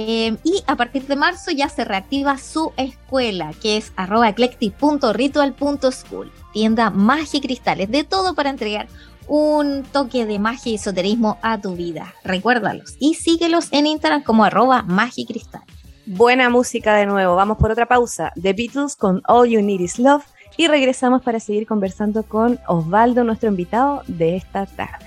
Em, 0.00 0.36
y 0.44 0.62
a 0.68 0.76
partir 0.76 1.08
de 1.08 1.16
marzo 1.16 1.50
ya 1.50 1.68
se 1.68 1.84
reactiva 1.84 2.38
su 2.38 2.72
escuela, 2.76 3.50
que 3.60 3.76
es 3.76 3.92
arroba 3.96 4.28
eclectic.ritual.school. 4.28 6.30
Tienda 6.52 6.90
magia 6.90 7.40
cristales, 7.40 7.90
de 7.90 8.04
todo 8.04 8.36
para 8.36 8.50
entregar 8.50 8.86
un 9.26 9.82
toque 9.82 10.24
de 10.24 10.38
magia 10.38 10.70
y 10.70 10.76
esoterismo 10.76 11.38
a 11.42 11.60
tu 11.60 11.74
vida. 11.74 12.14
Recuérdalos 12.22 12.94
y 13.00 13.14
síguelos 13.14 13.72
en 13.72 13.88
Instagram 13.88 14.22
como 14.22 14.44
arroba 14.44 14.82
magia 14.82 15.26
cristal. 15.26 15.64
Buena 16.06 16.48
música 16.48 16.94
de 16.94 17.06
nuevo. 17.06 17.34
Vamos 17.34 17.58
por 17.58 17.72
otra 17.72 17.86
pausa. 17.86 18.30
The 18.40 18.52
Beatles 18.52 18.94
con 18.94 19.20
All 19.26 19.48
You 19.48 19.62
Need 19.62 19.80
Is 19.80 19.98
Love 19.98 20.22
y 20.56 20.68
regresamos 20.68 21.22
para 21.22 21.40
seguir 21.40 21.66
conversando 21.66 22.22
con 22.22 22.60
Osvaldo, 22.68 23.24
nuestro 23.24 23.48
invitado 23.48 24.04
de 24.06 24.36
esta 24.36 24.64
tarde. 24.64 25.06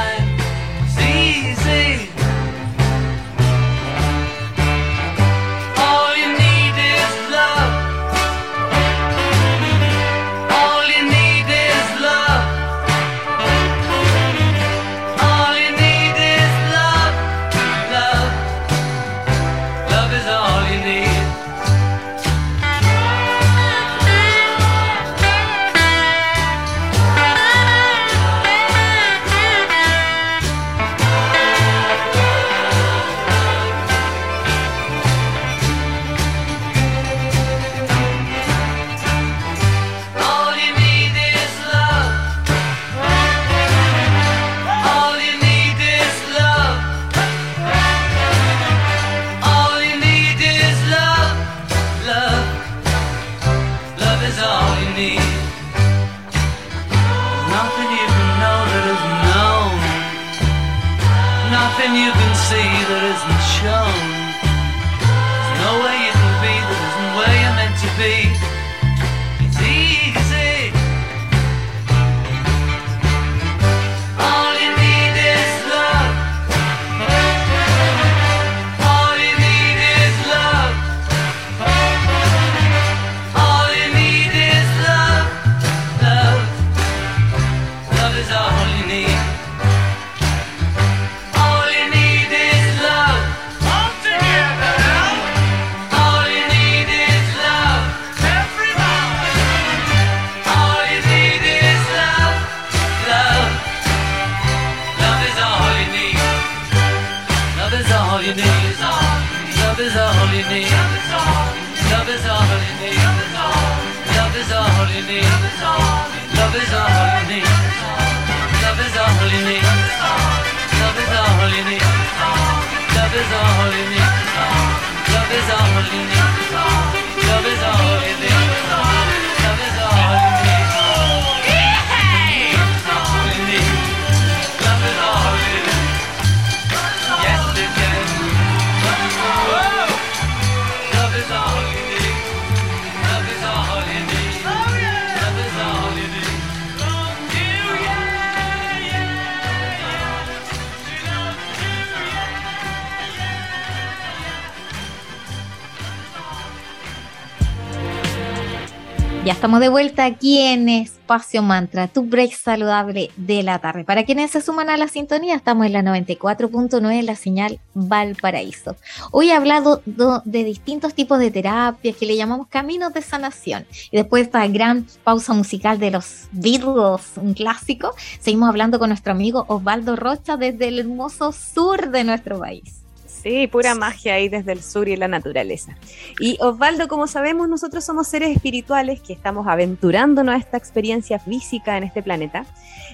Ya 159.23 159.33
estamos 159.33 159.59
de 159.59 159.69
vuelta 159.69 160.05
aquí 160.05 160.39
en 160.39 160.67
Espacio 160.67 161.43
Mantra, 161.43 161.87
tu 161.87 162.01
break 162.01 162.31
saludable 162.33 163.11
de 163.17 163.43
la 163.43 163.59
tarde. 163.59 163.83
Para 163.83 164.03
quienes 164.03 164.31
se 164.31 164.41
suman 164.41 164.67
a 164.71 164.77
la 164.77 164.87
sintonía, 164.87 165.35
estamos 165.35 165.67
en 165.67 165.73
la 165.73 165.83
94.9 165.83 166.91
en 166.99 167.05
la 167.05 167.15
señal 167.15 167.59
Valparaíso. 167.75 168.75
Hoy 169.11 169.29
he 169.29 169.33
hablado 169.35 169.83
do- 169.85 170.23
de 170.25 170.43
distintos 170.43 170.95
tipos 170.95 171.19
de 171.19 171.29
terapias 171.29 171.95
que 171.97 172.07
le 172.07 172.17
llamamos 172.17 172.47
caminos 172.47 172.93
de 172.95 173.03
sanación. 173.03 173.67
Y 173.91 173.97
después 173.97 174.21
de 174.23 174.25
esta 174.25 174.47
gran 174.47 174.87
pausa 175.03 175.33
musical 175.33 175.77
de 175.77 175.91
los 175.91 176.27
Beatles, 176.31 177.11
un 177.17 177.35
clásico, 177.35 177.93
seguimos 178.19 178.49
hablando 178.49 178.79
con 178.79 178.89
nuestro 178.89 179.11
amigo 179.11 179.45
Osvaldo 179.49 179.95
Rocha 179.97 180.35
desde 180.35 180.69
el 180.69 180.79
hermoso 180.79 181.31
sur 181.31 181.91
de 181.91 182.03
nuestro 182.03 182.39
país. 182.39 182.80
Sí, 183.21 183.47
pura 183.47 183.75
magia 183.75 184.15
ahí 184.15 184.29
desde 184.29 184.51
el 184.51 184.63
sur 184.63 184.87
y 184.87 184.95
la 184.95 185.07
naturaleza. 185.07 185.77
Y 186.19 186.37
Osvaldo, 186.41 186.87
como 186.87 187.05
sabemos, 187.05 187.47
nosotros 187.47 187.83
somos 187.85 188.07
seres 188.07 188.35
espirituales 188.35 188.99
que 188.99 189.13
estamos 189.13 189.45
aventurándonos 189.47 190.33
a 190.33 190.37
esta 190.39 190.57
experiencia 190.57 191.19
física 191.19 191.77
en 191.77 191.83
este 191.83 192.01
planeta. 192.01 192.45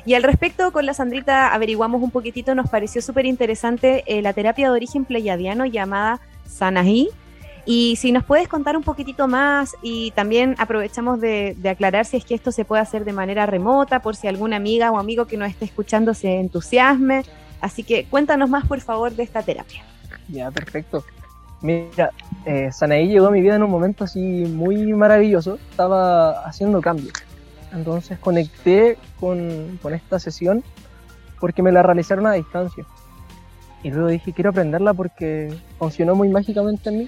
Y 0.06 0.16
al 0.16 0.24
respecto, 0.24 0.74
con 0.74 0.86
la 0.86 0.94
Sandrita 0.94 1.54
averiguamos 1.54 2.02
un 2.02 2.12
poquitito, 2.12 2.56
nos 2.56 2.70
pareció 2.70 3.02
súper 3.02 3.26
interesante 3.26 4.04
eh, 4.06 4.22
la 4.22 4.34
terapia 4.34 4.68
de 4.68 4.74
origen 4.74 5.06
pleiadiano 5.06 5.66
llamada 5.66 6.20
Sanaí. 6.46 7.08
Y 7.66 7.96
si 7.96 8.12
nos 8.12 8.26
puedes 8.26 8.50
contar 8.50 8.76
un 8.76 8.84
poquitito 8.84 9.30
más 9.30 9.76
y 9.82 10.12
también 10.12 10.56
aprovechamos 10.58 11.22
de, 11.22 11.56
de 11.58 11.70
aclarar 11.70 12.06
si 12.06 12.18
es 12.18 12.26
que 12.26 12.36
esto 12.36 12.52
se 12.52 12.66
puede 12.66 12.82
hacer 12.82 13.06
de 13.06 13.14
manera 13.14 13.46
remota, 13.46 14.02
por 14.02 14.18
si 14.18 14.28
alguna 14.28 14.58
amiga 14.58 14.92
o 14.92 15.00
amigo 15.00 15.26
que 15.26 15.38
nos 15.38 15.50
esté 15.50 15.66
escuchando 15.66 16.14
se 16.14 16.40
entusiasme. 16.40 17.24
Así 17.62 17.84
que 17.84 18.06
cuéntanos 18.06 18.50
más, 18.50 18.66
por 18.68 18.82
favor, 18.82 19.14
de 19.14 19.24
esta 19.24 19.42
terapia. 19.42 19.84
Ya, 20.28 20.52
perfecto. 20.52 21.04
Mira, 21.62 22.12
eh, 22.46 22.72
Sanaí 22.72 23.08
llegó 23.08 23.28
a 23.28 23.32
mi 23.32 23.42
vida 23.42 23.56
en 23.56 23.64
un 23.64 23.72
momento 23.72 24.04
así 24.04 24.20
muy 24.20 24.94
maravilloso. 24.94 25.56
Estaba 25.72 26.46
haciendo 26.46 26.82
cambios. 26.82 27.14
Entonces 27.74 28.20
conecté 28.20 28.98
con, 29.20 29.80
con 29.82 29.94
esta 29.94 30.20
sesión 30.20 30.64
porque 31.40 31.64
me 31.64 31.72
la 31.72 31.84
realizaron 31.84 32.28
a 32.28 32.34
distancia. 32.34 32.86
Y 33.84 33.92
luego 33.92 34.08
dije, 34.08 34.34
quiero 34.34 34.50
aprenderla 34.52 34.94
porque 34.94 35.54
funcionó 35.78 36.16
muy 36.16 36.30
mágicamente 36.30 36.90
en 36.90 36.98
mí. 36.98 37.08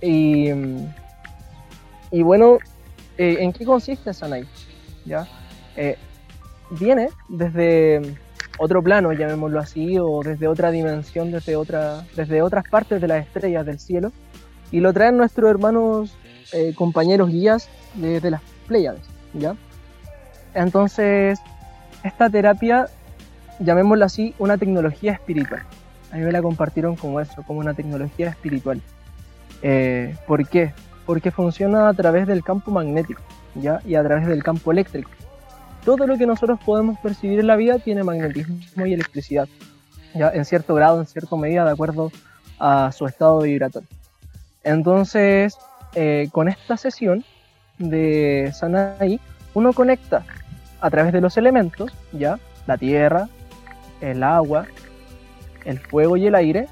Y, 0.00 0.50
y 2.10 2.22
bueno, 2.22 2.58
eh, 3.16 3.38
¿en 3.40 3.52
qué 3.52 3.64
consiste 3.64 4.12
Sanaí? 4.14 4.46
¿Ya? 5.04 5.26
Eh, 5.76 5.96
viene 6.70 7.08
desde 7.28 8.16
otro 8.58 8.82
plano, 8.82 9.12
llamémoslo 9.12 9.60
así, 9.60 9.98
o 9.98 10.20
desde 10.22 10.48
otra 10.48 10.70
dimensión, 10.70 11.30
desde, 11.30 11.56
otra, 11.56 12.04
desde 12.14 12.42
otras 12.42 12.64
partes 12.68 13.00
de 13.00 13.08
las 13.08 13.26
estrellas 13.26 13.64
del 13.64 13.78
cielo, 13.78 14.12
y 14.70 14.80
lo 14.80 14.92
traen 14.92 15.16
nuestros 15.16 15.48
hermanos 15.48 16.14
eh, 16.52 16.74
compañeros 16.74 17.30
guías 17.30 17.68
de, 17.94 18.20
de 18.20 18.30
las 18.30 18.42
Pléyades, 18.66 19.02
¿ya? 19.32 19.54
Entonces, 20.54 21.38
esta 22.02 22.28
terapia, 22.28 22.88
llamémosla 23.60 24.06
así, 24.06 24.34
una 24.38 24.58
tecnología 24.58 25.12
espiritual. 25.12 25.62
A 26.12 26.16
mí 26.16 26.22
me 26.22 26.32
la 26.32 26.42
compartieron 26.42 26.96
como 26.96 27.20
eso, 27.20 27.42
como 27.46 27.60
una 27.60 27.74
tecnología 27.74 28.28
espiritual. 28.28 28.82
Eh, 29.62 30.16
¿Por 30.26 30.46
qué? 30.48 30.72
Porque 31.06 31.30
funciona 31.30 31.88
a 31.88 31.94
través 31.94 32.26
del 32.26 32.42
campo 32.42 32.70
magnético, 32.70 33.22
¿ya? 33.54 33.80
Y 33.86 33.94
a 33.94 34.02
través 34.02 34.26
del 34.26 34.42
campo 34.42 34.72
eléctrico 34.72 35.10
todo 35.88 36.06
lo 36.06 36.18
que 36.18 36.26
nosotros 36.26 36.60
podemos 36.62 36.98
percibir 36.98 37.40
en 37.40 37.46
la 37.46 37.56
vida 37.56 37.78
tiene 37.78 38.04
magnetismo 38.04 38.84
y 38.84 38.92
electricidad, 38.92 39.48
ya 40.14 40.28
en 40.28 40.44
cierto 40.44 40.74
grado, 40.74 41.00
en 41.00 41.06
cierta 41.06 41.34
medida, 41.34 41.64
de 41.64 41.70
acuerdo 41.70 42.12
a 42.58 42.92
su 42.92 43.06
estado 43.06 43.40
vibratorio. 43.40 43.88
Entonces, 44.64 45.56
eh, 45.94 46.28
con 46.30 46.46
esta 46.46 46.76
sesión 46.76 47.24
de 47.78 48.52
Sanai, 48.54 49.18
uno 49.54 49.72
conecta 49.72 50.26
a 50.78 50.90
través 50.90 51.10
de 51.14 51.22
los 51.22 51.38
elementos, 51.38 51.90
ya 52.12 52.38
la 52.66 52.76
tierra, 52.76 53.30
el 54.02 54.22
agua, 54.22 54.66
el 55.64 55.78
fuego 55.78 56.18
y 56.18 56.26
el 56.26 56.34
aire, 56.34 56.68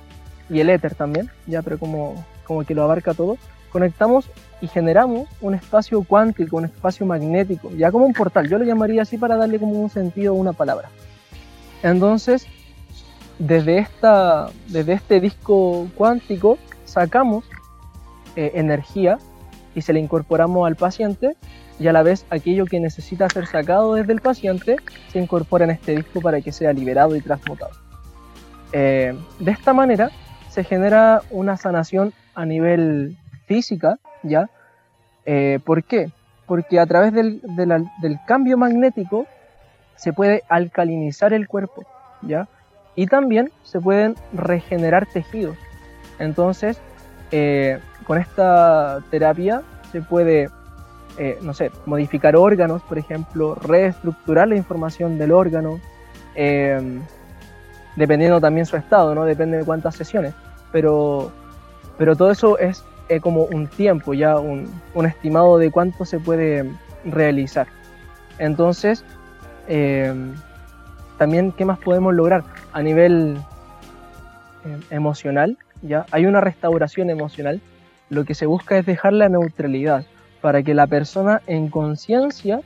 y 0.50 0.60
el 0.60 0.68
éter 0.68 0.94
también, 0.94 1.30
ya, 1.46 1.62
pero 1.62 1.78
como, 1.78 2.22
como 2.44 2.64
que 2.64 2.74
lo 2.74 2.82
abarca 2.82 3.14
todo, 3.14 3.38
conectamos 3.70 4.28
y 4.60 4.68
generamos 4.68 5.28
un 5.40 5.54
espacio 5.54 6.02
cuántico, 6.02 6.56
un 6.56 6.64
espacio 6.64 7.04
magnético, 7.06 7.70
ya 7.72 7.90
como 7.90 8.06
un 8.06 8.12
portal. 8.12 8.48
Yo 8.48 8.58
lo 8.58 8.64
llamaría 8.64 9.02
así 9.02 9.18
para 9.18 9.36
darle 9.36 9.58
como 9.58 9.72
un 9.72 9.90
sentido 9.90 10.32
a 10.32 10.36
una 10.36 10.52
palabra. 10.52 10.88
Entonces, 11.82 12.46
desde, 13.38 13.78
esta, 13.78 14.48
desde 14.68 14.94
este 14.94 15.20
disco 15.20 15.88
cuántico 15.94 16.58
sacamos 16.84 17.44
eh, 18.34 18.52
energía 18.54 19.18
y 19.74 19.82
se 19.82 19.92
le 19.92 20.00
incorporamos 20.00 20.66
al 20.66 20.76
paciente 20.76 21.36
y 21.78 21.88
a 21.88 21.92
la 21.92 22.02
vez 22.02 22.24
aquello 22.30 22.64
que 22.64 22.80
necesita 22.80 23.28
ser 23.28 23.46
sacado 23.46 23.94
desde 23.94 24.14
el 24.14 24.22
paciente 24.22 24.76
se 25.12 25.18
incorpora 25.18 25.64
en 25.64 25.72
este 25.72 25.96
disco 25.96 26.22
para 26.22 26.40
que 26.40 26.50
sea 26.50 26.72
liberado 26.72 27.14
y 27.14 27.20
transmutado. 27.20 27.72
Eh, 28.72 29.14
de 29.38 29.50
esta 29.50 29.74
manera 29.74 30.10
se 30.48 30.64
genera 30.64 31.22
una 31.30 31.58
sanación 31.58 32.14
a 32.34 32.46
nivel 32.46 33.18
física, 33.46 33.98
¿ya? 34.22 34.50
Eh, 35.24 35.58
¿Por 35.64 35.84
qué? 35.84 36.10
Porque 36.46 36.78
a 36.78 36.86
través 36.86 37.12
del, 37.12 37.40
del 37.42 38.20
cambio 38.26 38.56
magnético 38.56 39.26
se 39.96 40.12
puede 40.12 40.42
alcalinizar 40.48 41.32
el 41.32 41.48
cuerpo, 41.48 41.84
¿ya? 42.22 42.48
Y 42.94 43.06
también 43.06 43.50
se 43.62 43.80
pueden 43.80 44.14
regenerar 44.32 45.06
tejidos. 45.06 45.56
Entonces, 46.18 46.80
eh, 47.30 47.78
con 48.06 48.18
esta 48.18 49.00
terapia 49.10 49.62
se 49.90 50.00
puede, 50.00 50.48
eh, 51.18 51.38
no 51.42 51.54
sé, 51.54 51.70
modificar 51.84 52.36
órganos, 52.36 52.82
por 52.82 52.98
ejemplo, 52.98 53.54
reestructurar 53.54 54.48
la 54.48 54.56
información 54.56 55.18
del 55.18 55.32
órgano, 55.32 55.80
eh, 56.34 57.00
dependiendo 57.96 58.40
también 58.40 58.66
su 58.66 58.76
estado, 58.76 59.14
¿no? 59.14 59.24
Depende 59.24 59.58
de 59.58 59.64
cuántas 59.64 59.96
sesiones. 59.96 60.34
Pero, 60.72 61.32
pero 61.98 62.14
todo 62.16 62.30
eso 62.30 62.58
es 62.58 62.84
eh, 63.08 63.20
como 63.20 63.42
un 63.44 63.68
tiempo, 63.68 64.14
ya 64.14 64.38
un, 64.38 64.68
un 64.94 65.06
estimado 65.06 65.58
de 65.58 65.70
cuánto 65.70 66.04
se 66.04 66.18
puede 66.18 66.70
realizar. 67.04 67.66
Entonces, 68.38 69.04
eh, 69.68 70.12
también, 71.18 71.52
¿qué 71.52 71.64
más 71.64 71.78
podemos 71.78 72.14
lograr? 72.14 72.44
A 72.72 72.82
nivel 72.82 73.38
eh, 74.64 74.80
emocional, 74.90 75.56
¿ya? 75.82 76.06
Hay 76.10 76.26
una 76.26 76.40
restauración 76.40 77.10
emocional. 77.10 77.60
Lo 78.10 78.24
que 78.24 78.34
se 78.34 78.46
busca 78.46 78.78
es 78.78 78.86
dejar 78.86 79.12
la 79.12 79.28
neutralidad 79.28 80.04
para 80.40 80.62
que 80.62 80.74
la 80.74 80.86
persona 80.86 81.42
en 81.46 81.68
conciencia 81.68 82.60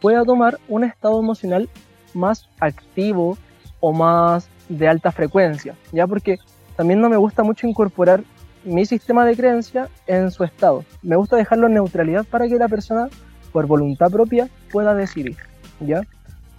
pueda 0.00 0.24
tomar 0.24 0.58
un 0.68 0.84
estado 0.84 1.20
emocional 1.20 1.68
más 2.14 2.48
activo 2.58 3.36
o 3.80 3.92
más 3.92 4.48
de 4.68 4.88
alta 4.88 5.12
frecuencia, 5.12 5.74
¿ya? 5.92 6.06
Porque 6.06 6.38
también 6.76 7.00
no 7.00 7.08
me 7.10 7.16
gusta 7.16 7.42
mucho 7.42 7.66
incorporar 7.66 8.22
mi 8.64 8.84
sistema 8.86 9.24
de 9.24 9.36
creencia 9.36 9.88
en 10.06 10.30
su 10.30 10.44
estado. 10.44 10.84
Me 11.02 11.16
gusta 11.16 11.36
dejarlo 11.36 11.66
en 11.66 11.74
neutralidad 11.74 12.24
para 12.24 12.46
que 12.48 12.56
la 12.56 12.68
persona, 12.68 13.08
por 13.52 13.66
voluntad 13.66 14.10
propia, 14.10 14.48
pueda 14.70 14.94
decidir, 14.94 15.36
¿ya? 15.80 16.02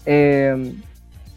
Eh, 0.05 0.75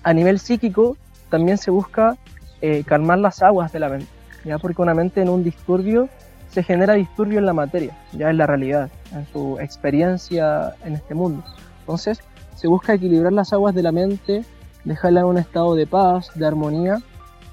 a 0.03 0.13
nivel 0.13 0.39
psíquico, 0.39 0.97
también 1.29 1.59
se 1.59 1.71
busca 1.71 2.17
eh, 2.61 2.85
calmar 2.85 3.19
las 3.19 3.43
aguas 3.43 3.73
de 3.73 3.81
la 3.81 3.89
mente, 3.89 4.07
¿ya? 4.45 4.59
Porque 4.59 4.83
una 4.83 4.95
mente 4.95 5.21
en 5.21 5.29
un 5.29 5.45
disturbio 5.45 6.09
se 6.51 6.63
genera 6.63 6.95
disturbio 6.95 7.39
en 7.41 7.47
la 7.47 7.53
materia, 7.53 7.97
ya 8.13 8.31
en 8.31 8.39
la 8.39 8.47
realidad, 8.47 8.89
en 9.13 9.27
su 9.33 9.59
experiencia 9.59 10.75
en 10.85 10.95
este 10.95 11.15
mundo. 11.15 11.45
Entonces, 11.81 12.21
se 12.55 12.69
busca 12.69 12.95
equilibrar 12.95 13.33
las 13.33 13.53
aguas 13.53 13.75
de 13.75 13.83
la 13.83 13.93
mente, 13.93 14.45
dejarla 14.85 15.21
en 15.21 15.27
un 15.27 15.39
estado 15.39 15.75
de 15.75 15.87
paz, 15.87 16.31
de 16.35 16.47
armonía, 16.47 16.99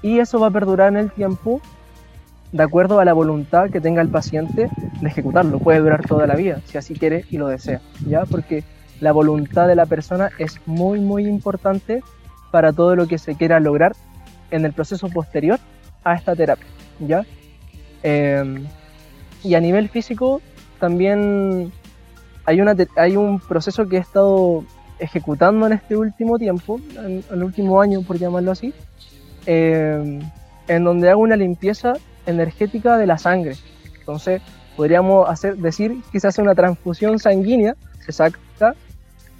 y 0.02 0.20
eso 0.20 0.38
va 0.38 0.48
a 0.48 0.50
perdurar 0.50 0.88
en 0.88 0.98
el 0.98 1.10
tiempo 1.10 1.60
de 2.52 2.62
acuerdo 2.62 3.00
a 3.00 3.04
la 3.04 3.14
voluntad 3.14 3.70
que 3.70 3.80
tenga 3.80 4.02
el 4.02 4.08
paciente 4.08 4.68
de 5.00 5.08
ejecutarlo. 5.08 5.58
Puede 5.58 5.80
durar 5.80 6.06
toda 6.06 6.26
la 6.26 6.34
vida, 6.34 6.60
si 6.66 6.78
así 6.78 6.94
quiere 6.94 7.24
y 7.30 7.38
lo 7.38 7.48
desea, 7.48 7.80
¿ya? 8.06 8.24
Porque 8.26 8.62
la 9.00 9.12
voluntad 9.12 9.66
de 9.66 9.74
la 9.74 9.86
persona 9.86 10.30
es 10.38 10.60
muy, 10.66 11.00
muy 11.00 11.26
importante 11.26 12.02
para 12.50 12.72
todo 12.72 12.94
lo 12.94 13.06
que 13.08 13.18
se 13.18 13.34
quiera 13.34 13.58
lograr 13.58 13.94
en 14.50 14.64
el 14.66 14.72
proceso 14.74 15.08
posterior 15.08 15.58
a 16.04 16.14
esta 16.14 16.36
terapia, 16.36 16.66
¿ya? 17.00 17.24
Eh, 18.02 18.66
y 19.42 19.54
a 19.54 19.60
nivel 19.60 19.88
físico 19.88 20.42
también 20.78 21.72
hay, 22.44 22.60
una, 22.60 22.76
hay 22.96 23.16
un 23.16 23.40
proceso 23.40 23.88
que 23.88 23.96
he 23.96 24.00
estado 24.00 24.64
ejecutando 24.98 25.66
en 25.66 25.72
este 25.72 25.96
último 25.96 26.38
tiempo, 26.38 26.80
en, 26.96 27.24
el 27.30 27.42
último 27.42 27.80
año 27.80 28.02
por 28.02 28.18
llamarlo 28.18 28.52
así, 28.52 28.74
eh, 29.46 30.20
en 30.68 30.84
donde 30.84 31.10
hago 31.10 31.22
una 31.22 31.36
limpieza 31.36 31.94
energética 32.26 32.96
de 32.96 33.06
la 33.06 33.18
sangre. 33.18 33.56
Entonces 33.98 34.42
podríamos 34.76 35.28
hacer, 35.28 35.56
decir 35.56 36.02
que 36.10 36.20
se 36.20 36.28
hace 36.28 36.42
una 36.42 36.54
transfusión 36.54 37.18
sanguínea, 37.18 37.76
se 38.04 38.12
saca 38.12 38.74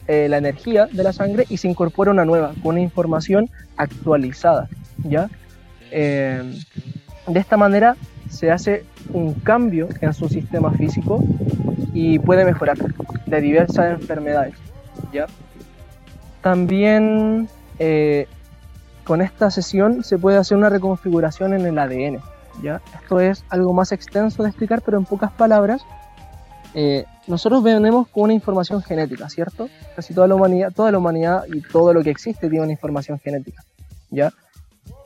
eh, 0.09 0.29
la 0.29 0.39
energía 0.39 0.87
de 0.87 1.03
la 1.03 1.13
sangre 1.13 1.47
y 1.49 1.57
se 1.57 1.69
incorpora 1.69 2.11
una 2.11 2.25
nueva, 2.25 2.53
con 2.63 2.73
una 2.73 2.81
información 2.81 3.49
actualizada. 3.77 4.69
¿ya? 5.05 5.31
Eh, 5.91 6.43
de 7.27 7.41
esta 7.41 7.57
manera 7.57 7.97
se 8.29 8.51
hace 8.51 8.85
un 9.13 9.35
cambio 9.35 9.89
en 10.01 10.13
su 10.13 10.29
sistema 10.29 10.73
físico 10.73 11.23
y 11.93 12.19
puede 12.19 12.45
mejorar 12.45 12.79
de 13.27 13.41
diversas 13.41 14.01
enfermedades. 14.01 14.55
¿ya? 15.13 15.27
También 16.41 17.49
eh, 17.79 18.27
con 19.05 19.23
esta 19.23 19.51
sesión 19.51 20.03
se 20.03 20.19
puede 20.19 20.37
hacer 20.37 20.57
una 20.57 20.69
reconfiguración 20.69 21.55
en 21.55 21.67
el 21.67 21.79
ADN. 21.79 22.21
¿Ya? 22.61 22.81
Esto 23.01 23.21
es 23.21 23.45
algo 23.49 23.73
más 23.73 23.93
extenso 23.93 24.43
de 24.43 24.49
explicar, 24.49 24.83
pero 24.83 24.99
en 24.99 25.05
pocas 25.05 25.33
palabras, 25.33 25.83
eh, 26.75 27.05
nosotros 27.27 27.63
venimos 27.63 28.09
con 28.09 28.25
una 28.25 28.33
información 28.33 28.83
genética, 28.83 29.29
¿cierto? 29.29 29.69
Casi 29.95 30.15
toda 30.15 30.27
la 30.27 30.35
humanidad, 30.35 30.73
toda 30.73 30.91
la 30.91 30.99
humanidad 30.99 31.45
y 31.53 31.61
todo 31.61 31.93
lo 31.93 32.03
que 32.03 32.11
existe 32.11 32.49
tiene 32.49 32.65
una 32.65 32.73
información 32.73 33.19
genética, 33.19 33.63
¿ya? 34.11 34.33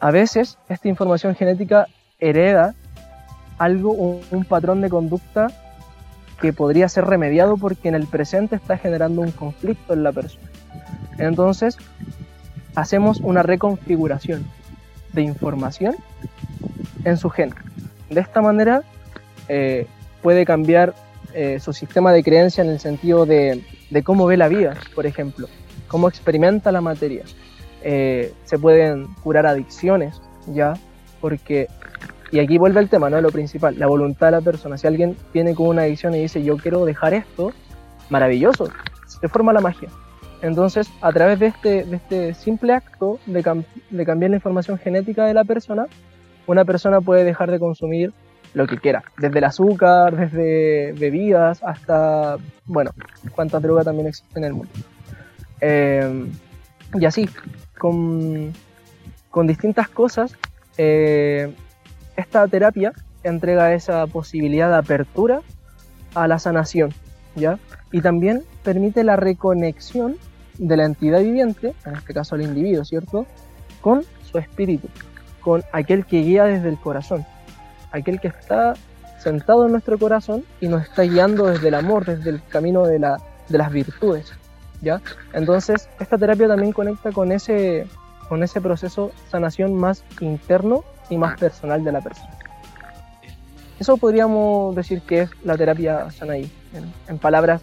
A 0.01 0.11
veces 0.11 0.59
esta 0.69 0.89
información 0.89 1.35
genética 1.35 1.87
hereda 2.19 2.75
algo, 3.59 3.93
un, 3.93 4.45
patrón 4.45 4.81
de 4.81 4.91
conducta 4.91 5.49
que 6.41 6.53
podría 6.53 6.89
ser 6.89 7.05
remediado 7.05 7.57
porque 7.57 7.89
en 7.89 7.95
el 7.95 8.07
presente 8.07 8.57
está 8.57 8.77
generando 8.77 9.23
un 9.23 9.31
conflicto 9.33 9.95
en 9.95 10.03
la 10.03 10.13
persona. 10.13 10.49
Entonces, 11.19 11.79
hacemos 12.75 13.21
una 13.21 13.43
reconfiguración 13.43 14.47
de 15.13 15.23
información 15.23 15.97
en 17.07 17.17
su 17.17 17.31
gen. 17.31 17.55
De 18.11 18.21
esta 18.21 18.43
manera, 18.43 18.83
eh, 19.49 19.87
puede 20.23 20.45
cambiar 20.45 20.93
eh, 21.33 21.61
su 21.61 21.73
sistema 21.73 22.13
de 22.13 22.23
creencia 22.23 22.63
en 22.65 22.71
el 22.71 22.81
sentido 22.81 23.27
de, 23.27 23.63
cómo 24.05 24.27
ve 24.27 24.37
la 24.37 24.49
vida, 24.49 24.75
por 24.95 25.07
ejemplo, 25.07 25.49
cómo 25.89 26.09
experimenta 26.09 26.73
la 26.73 26.81
materia. 26.81 27.23
Eh, 27.83 28.33
se 28.45 28.59
pueden 28.59 29.07
curar 29.23 29.47
adicciones, 29.47 30.21
¿ya? 30.53 30.75
Porque 31.21 31.69
y 32.33 32.41
aquí 32.41 32.59
vuelve 32.59 32.81
el 32.81 32.89
tema, 32.89 33.09
¿no? 33.09 33.21
Lo 33.21 33.31
principal, 33.31 33.79
la 33.79 33.87
voluntad 33.87 34.27
de 34.27 34.33
la 34.33 34.41
persona. 34.41 34.77
Si 34.77 34.89
alguien 34.89 35.17
viene 35.33 35.55
con 35.55 35.69
una 35.69 35.83
adicción 35.83 36.13
y 36.15 36.23
dice, 36.23 36.43
yo 36.43 36.57
quiero 36.57 36.85
dejar 36.85 37.15
esto, 37.15 37.53
maravilloso, 38.11 38.69
se 39.07 39.29
forma 39.29 39.53
la 39.53 39.61
magia. 39.61 39.89
Entonces, 40.43 40.91
a 41.01 41.13
través 41.13 41.39
de 41.39 41.47
este, 41.47 41.85
de 41.85 41.97
este 41.97 42.35
simple 42.35 42.73
acto 42.73 43.21
de 43.27 43.43
cambiar 43.43 44.31
la 44.31 44.37
información 44.37 44.77
genética 44.77 45.25
de 45.25 45.35
la 45.35 45.45
persona, 45.45 45.87
una 46.47 46.65
persona 46.65 47.01
puede 47.01 47.25
dejar 47.25 47.51
de 47.51 47.59
consumir 47.59 48.13
lo 48.55 48.67
que 48.67 48.79
quiera, 48.79 49.05
desde 49.19 49.39
el 49.39 49.45
azúcar, 49.45 50.17
desde 50.17 50.93
bebidas, 50.93 51.63
hasta, 51.63 52.37
bueno, 52.65 52.93
cuántas 53.35 53.63
drogas 53.63 53.85
también 53.85 54.07
existen 54.07 54.45
en 54.45 54.49
el 54.49 54.55
mundo. 54.55 54.73
Eh, 55.61 56.31
y 56.95 57.05
así, 57.05 57.29
con, 57.79 58.53
con 59.31 59.47
distintas 59.47 59.89
cosas, 59.89 60.37
eh, 60.79 61.53
esta 62.17 62.47
terapia 62.49 62.93
entrega 63.25 63.75
esa 63.75 64.07
posibilidad 64.07 64.71
de 64.71 64.77
apertura 64.77 65.43
a 66.15 66.27
la 66.29 66.39
sanación, 66.39 66.95
¿ya? 67.35 67.59
Y 67.93 68.01
también 68.01 68.43
permite 68.63 69.05
la 69.05 69.17
reconexión 69.17 70.17
de 70.59 70.77
la 70.77 70.85
entidad 70.85 71.21
viviente, 71.21 71.75
en 71.85 71.97
este 71.97 72.15
caso 72.15 72.37
el 72.37 72.43
individuo, 72.43 72.85
¿cierto? 72.85 73.27
Con 73.81 74.05
su 74.31 74.39
espíritu, 74.39 74.89
con 75.47 75.63
aquel 75.71 76.05
que 76.05 76.23
guía 76.23 76.43
desde 76.43 76.69
el 76.69 76.77
corazón, 76.77 77.25
aquel 77.93 78.19
que 78.19 78.27
está 78.27 78.75
sentado 79.21 79.65
en 79.65 79.71
nuestro 79.71 79.97
corazón 79.97 80.43
y 80.61 80.67
nos 80.67 80.83
está 80.83 81.03
guiando 81.03 81.47
desde 81.47 81.69
el 81.69 81.75
amor, 81.75 82.05
desde 82.05 82.31
el 82.31 82.43
camino 82.49 82.85
de, 82.85 82.99
la, 82.99 83.19
de 83.49 83.57
las 83.57 83.71
virtudes, 83.71 84.33
¿ya? 84.83 85.01
Entonces, 85.35 85.89
esta 86.01 86.19
terapia 86.19 86.49
también 86.49 86.73
conecta 86.73 87.13
con 87.13 87.31
ese, 87.31 87.87
con 88.29 88.43
ese 88.43 88.61
proceso 88.61 89.13
sanación 89.31 89.73
más 89.77 90.03
interno 90.19 90.83
y 91.11 91.17
más 91.17 91.39
personal 91.39 91.85
de 91.85 91.93
la 91.93 92.01
persona. 92.01 92.37
Eso 93.79 93.99
podríamos 93.99 94.75
decir 94.75 95.03
que 95.03 95.21
es 95.21 95.31
la 95.45 95.57
terapia 95.57 96.11
Sanaí, 96.11 96.51
en, 96.75 96.93
en 97.07 97.19
palabras, 97.19 97.63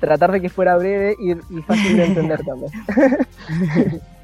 tratar 0.00 0.32
de 0.32 0.40
que 0.40 0.48
fuera 0.48 0.76
breve 0.76 1.14
y, 1.20 1.30
y 1.30 1.62
fácil 1.62 1.96
de 1.96 2.06
entender 2.06 2.40
también. 2.44 2.72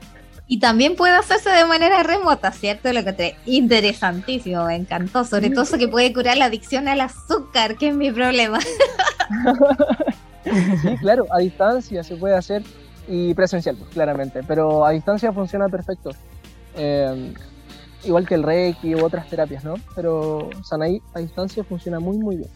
Y 0.47 0.61
también 0.61 0.95
puede 0.95 1.15
hacerse 1.15 1.51
de 1.51 1.65
manera 1.65 2.03
remota, 2.03 2.53
¿cierto? 2.53 2.93
Lo 2.93 3.03
que 3.03 3.13
te 3.13 3.37
interesantísimo, 3.47 4.65
me 4.67 4.77
encantó. 4.77 5.25
Sobre 5.25 5.51
todo 5.51 5.63
eso 5.63 5.79
que 5.79 5.89
puede 5.89 6.13
curar 6.13 6.37
la 6.37 6.47
adicción 6.47 6.87
al 6.87 7.01
azúcar, 7.01 7.77
que 7.77 7.89
es 7.89 7.95
mi 7.95 8.11
problema. 8.13 8.59
Sí, 10.83 10.97
claro, 11.01 11.27
a 11.31 11.39
distancia 11.39 12.05
se 12.05 12.17
puede 12.17 12.37
hacer 12.37 12.63
y 13.09 13.33
presencial, 13.33 13.77
pues, 13.77 13.91
claramente, 13.91 14.43
pero 14.47 14.85
a 14.85 14.91
distancia 14.91 15.33
funciona 15.33 15.71
perfecto. 15.71 16.11
Eh, 16.77 17.33
igual 18.05 18.27
que 18.27 18.35
el 18.35 18.43
Reiki 18.43 18.95
u 18.95 19.05
otras 19.05 19.29
terapias, 19.29 19.65
¿no? 19.65 19.75
Pero 19.95 20.51
Sanaí 20.63 21.01
a 21.15 21.21
distancia 21.21 21.65
funciona 21.65 21.99
muy, 21.99 22.19
muy 22.19 22.37
bien. 22.37 22.51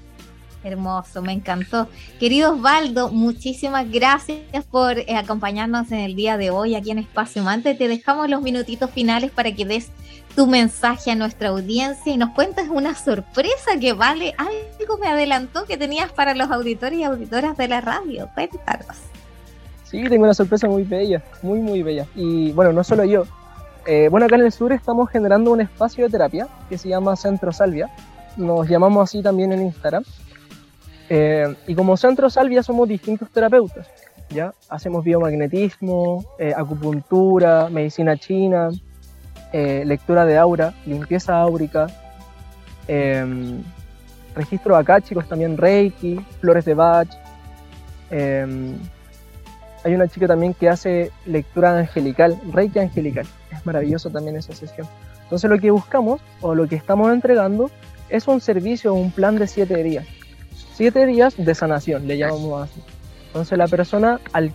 Hermoso, 0.64 1.22
me 1.22 1.32
encantó. 1.32 1.88
Querido 2.18 2.52
Osvaldo, 2.52 3.10
muchísimas 3.10 3.90
gracias 3.90 4.64
por 4.70 4.98
eh, 4.98 5.16
acompañarnos 5.16 5.92
en 5.92 6.00
el 6.00 6.16
día 6.16 6.36
de 6.36 6.50
hoy 6.50 6.74
aquí 6.74 6.90
en 6.90 6.98
Espacio 6.98 7.42
Mante. 7.44 7.74
Te 7.74 7.86
dejamos 7.88 8.28
los 8.28 8.42
minutitos 8.42 8.90
finales 8.90 9.30
para 9.30 9.52
que 9.52 9.64
des 9.64 9.90
tu 10.34 10.46
mensaje 10.46 11.10
a 11.10 11.14
nuestra 11.14 11.48
audiencia 11.48 12.12
y 12.12 12.16
nos 12.16 12.30
cuentes 12.30 12.68
una 12.68 12.94
sorpresa 12.94 13.78
que 13.80 13.92
vale. 13.92 14.34
Algo 14.36 14.98
me 14.98 15.08
adelantó 15.08 15.64
que 15.64 15.76
tenías 15.76 16.12
para 16.12 16.34
los 16.34 16.50
auditores 16.50 16.98
y 16.98 17.04
auditoras 17.04 17.56
de 17.56 17.68
la 17.68 17.80
radio. 17.80 18.28
Cuéntanos. 18.34 18.96
Sí, 19.84 20.02
tengo 20.08 20.24
una 20.24 20.34
sorpresa 20.34 20.68
muy 20.68 20.82
bella, 20.82 21.22
muy, 21.42 21.60
muy 21.60 21.82
bella. 21.82 22.06
Y 22.14 22.52
bueno, 22.52 22.72
no 22.72 22.84
solo 22.84 23.04
yo, 23.04 23.24
eh, 23.86 24.08
bueno, 24.10 24.26
acá 24.26 24.36
en 24.36 24.42
el 24.42 24.52
sur 24.52 24.72
estamos 24.72 25.08
generando 25.08 25.50
un 25.50 25.62
espacio 25.62 26.04
de 26.04 26.10
terapia 26.10 26.46
que 26.68 26.76
se 26.76 26.90
llama 26.90 27.16
Centro 27.16 27.52
Salvia. 27.52 27.88
Nos 28.36 28.68
llamamos 28.68 29.08
así 29.08 29.22
también 29.22 29.50
en 29.52 29.62
Instagram. 29.62 30.04
Eh, 31.08 31.54
y 31.66 31.74
como 31.74 31.96
Centro 31.96 32.28
Salvia 32.30 32.62
somos 32.62 32.88
distintos 32.88 33.30
terapeutas. 33.30 33.88
¿ya? 34.30 34.52
Hacemos 34.68 35.04
biomagnetismo, 35.04 36.24
eh, 36.38 36.52
acupuntura, 36.56 37.68
medicina 37.70 38.16
china, 38.16 38.70
lectura 39.52 40.26
de 40.26 40.36
aura, 40.36 40.74
limpieza 40.84 41.40
áurica, 41.40 41.86
registro 44.34 44.76
acá, 44.76 45.00
chicos, 45.00 45.26
también 45.26 45.56
Reiki, 45.56 46.20
flores 46.40 46.66
de 46.66 46.74
Bach. 46.74 47.08
hay 48.10 49.94
una 49.94 50.06
chica 50.08 50.26
también 50.26 50.52
que 50.52 50.68
hace 50.68 51.10
lectura 51.24 51.78
angelical, 51.78 52.38
Reiki 52.52 52.78
angelical 52.78 53.26
es 53.50 53.66
maravilloso 53.66 54.10
también 54.10 54.36
esa 54.36 54.54
sesión. 54.54 54.86
Entonces 55.24 55.50
lo 55.50 55.58
que 55.58 55.70
buscamos 55.70 56.20
o 56.40 56.54
lo 56.54 56.68
que 56.68 56.76
estamos 56.76 57.12
entregando 57.12 57.70
es 58.08 58.26
un 58.28 58.40
servicio, 58.40 58.94
un 58.94 59.10
plan 59.10 59.36
de 59.36 59.46
siete 59.46 59.82
días. 59.82 60.06
Siete 60.78 61.06
días 61.06 61.34
de 61.36 61.56
sanación, 61.56 62.06
le 62.06 62.16
llamamos 62.18 62.62
así. 62.62 62.80
Entonces 63.26 63.58
la 63.58 63.66
persona 63.66 64.20
al 64.32 64.52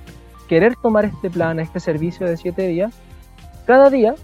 querer 0.47 0.73
tomar 0.81 1.03
este 1.03 1.29
plan, 1.29 1.59
este 1.59 1.81
servicio 1.81 2.25
de 2.25 2.37
siete 2.37 2.65
días, 2.65 2.95
cada 3.65 3.89
día 3.89 4.15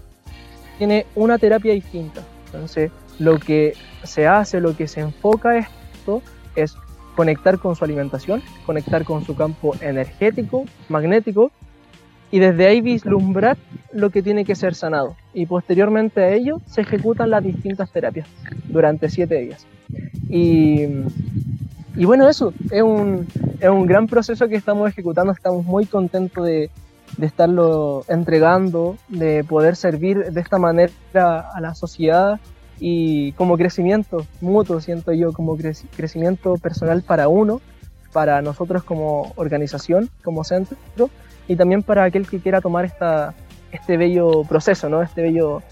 tiene 0.78 1.04
una 1.14 1.36
terapia 1.36 1.74
distinta. 1.74 2.22
Entonces 2.46 2.90
lo 3.18 3.38
que 3.38 3.74
se 4.02 4.26
hace, 4.26 4.62
lo 4.62 4.74
que 4.74 4.88
se 4.88 5.00
enfoca 5.02 5.58
esto 5.58 6.22
es 6.56 6.74
conectar 7.16 7.58
con 7.58 7.76
su 7.76 7.84
alimentación, 7.84 8.42
conectar 8.64 9.04
con 9.04 9.22
su 9.26 9.36
campo 9.36 9.76
energético, 9.82 10.64
magnético, 10.88 11.52
y 12.30 12.38
desde 12.38 12.66
ahí 12.66 12.80
vislumbrar 12.80 13.58
lo 13.92 14.08
que 14.08 14.22
tiene 14.22 14.46
que 14.46 14.54
ser 14.54 14.74
sanado. 14.74 15.16
Y 15.34 15.44
posteriormente 15.44 16.22
a 16.22 16.32
ello 16.32 16.62
se 16.64 16.80
ejecutan 16.80 17.28
las 17.28 17.44
distintas 17.44 17.92
terapias 17.92 18.26
durante 18.70 19.10
siete 19.10 19.38
días. 19.38 19.66
Y, 20.30 20.86
y 21.96 22.04
bueno, 22.04 22.28
eso 22.28 22.52
es 22.70 22.82
un, 22.82 23.26
es 23.58 23.68
un, 23.68 23.86
gran 23.86 24.06
proceso 24.06 24.48
que 24.48 24.56
estamos 24.56 24.88
ejecutando, 24.88 25.32
estamos 25.32 25.64
muy 25.64 25.86
contentos 25.86 26.44
de, 26.46 26.70
de 27.16 27.26
estarlo 27.26 28.04
entregando, 28.08 28.96
de 29.08 29.44
poder 29.44 29.76
servir 29.76 30.32
de 30.32 30.40
esta 30.40 30.58
manera 30.58 31.40
a 31.40 31.60
la 31.60 31.74
sociedad 31.74 32.40
y 32.78 33.32
como 33.32 33.58
crecimiento 33.58 34.26
mutuo, 34.40 34.80
siento 34.80 35.12
yo, 35.12 35.32
como 35.32 35.56
crecimiento 35.96 36.54
personal 36.54 37.02
para 37.02 37.28
uno, 37.28 37.60
para 38.12 38.40
nosotros 38.42 38.82
como 38.82 39.32
organización, 39.36 40.08
como 40.24 40.44
centro, 40.44 41.10
y 41.46 41.56
también 41.56 41.82
para 41.82 42.04
aquel 42.04 42.26
que 42.26 42.40
quiera 42.40 42.60
tomar 42.60 42.84
esta, 42.84 43.34
este 43.72 43.96
bello 43.96 44.44
proceso, 44.44 44.88
¿no? 44.88 45.02
este 45.02 45.22
bello 45.22 45.62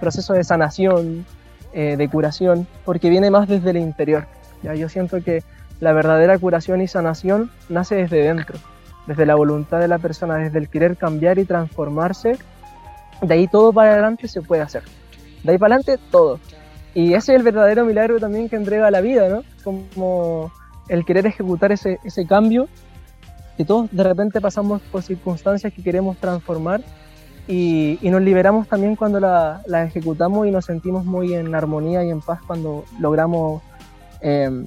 proceso 0.00 0.32
de 0.32 0.44
sanación, 0.44 1.26
eh, 1.72 1.96
de 1.96 2.08
curación, 2.08 2.66
porque 2.84 3.10
viene 3.10 3.30
más 3.30 3.46
desde 3.48 3.70
el 3.70 3.76
interior. 3.76 4.26
¿Ya? 4.62 4.74
Yo 4.74 4.88
siento 4.88 5.22
que 5.22 5.42
la 5.80 5.92
verdadera 5.92 6.38
curación 6.38 6.80
y 6.80 6.88
sanación 6.88 7.50
nace 7.68 7.94
desde 7.94 8.22
dentro, 8.22 8.58
desde 9.06 9.26
la 9.26 9.34
voluntad 9.34 9.78
de 9.78 9.88
la 9.88 9.98
persona, 9.98 10.36
desde 10.36 10.58
el 10.58 10.68
querer 10.68 10.96
cambiar 10.96 11.38
y 11.38 11.44
transformarse. 11.44 12.38
De 13.22 13.34
ahí 13.34 13.48
todo 13.48 13.72
para 13.72 13.92
adelante 13.92 14.28
se 14.28 14.42
puede 14.42 14.62
hacer. 14.62 14.82
De 15.42 15.52
ahí 15.52 15.58
para 15.58 15.76
adelante 15.76 16.02
todo. 16.10 16.40
Y 16.94 17.14
ese 17.14 17.32
es 17.32 17.38
el 17.38 17.44
verdadero 17.44 17.84
milagro 17.84 18.18
también 18.18 18.48
que 18.48 18.56
entrega 18.56 18.90
la 18.90 19.00
vida, 19.00 19.28
¿no? 19.28 19.42
Como 19.62 20.50
el 20.88 21.04
querer 21.04 21.26
ejecutar 21.26 21.70
ese, 21.70 21.98
ese 22.04 22.26
cambio 22.26 22.68
que 23.56 23.64
todos 23.64 23.90
de 23.90 24.04
repente 24.04 24.40
pasamos 24.40 24.80
por 24.82 25.02
circunstancias 25.02 25.72
que 25.72 25.82
queremos 25.82 26.16
transformar 26.18 26.80
y, 27.48 27.98
nos 28.02 28.22
liberamos 28.22 28.68
también 28.68 28.94
cuando 28.94 29.18
la, 29.18 29.62
la, 29.66 29.84
ejecutamos 29.84 30.46
y 30.46 30.50
nos 30.50 30.66
sentimos 30.66 31.04
muy 31.04 31.34
en 31.34 31.54
armonía 31.54 32.04
y 32.04 32.10
en 32.10 32.20
paz 32.20 32.40
cuando 32.46 32.84
logramos 33.00 33.62
eh, 34.20 34.64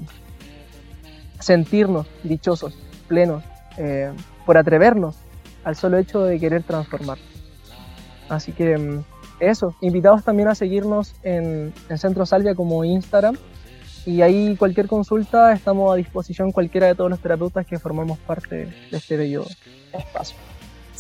sentirnos 1.40 2.08
dichosos, 2.24 2.78
plenos, 3.08 3.44
eh, 3.78 4.12
por 4.46 4.58
atrevernos 4.58 5.16
al 5.64 5.76
solo 5.76 5.98
hecho 5.98 6.24
de 6.24 6.40
querer 6.40 6.64
transformar. 6.64 7.18
Así 8.30 8.52
que 8.52 8.74
em, 8.74 9.04
eso, 9.40 9.76
invitados 9.82 10.24
también 10.24 10.48
a 10.48 10.56
seguirnos 10.56 11.16
en, 11.24 11.74
en 11.90 11.98
Centro 11.98 12.26
Salvia 12.26 12.56
como 12.56 12.84
Instagram 12.84 13.36
y 14.06 14.22
ahí 14.22 14.56
cualquier 14.56 14.88
consulta 14.88 15.54
estamos 15.54 15.94
a 15.94 15.96
disposición 15.96 16.52
cualquiera 16.52 16.88
de 16.88 16.96
todos 16.96 17.10
los 17.10 17.20
terapeutas 17.20 17.66
que 17.66 17.78
formamos 17.78 18.18
parte 18.20 18.66
de 18.90 18.98
este 18.98 19.18
bello 19.18 19.46
espacio. 19.94 20.38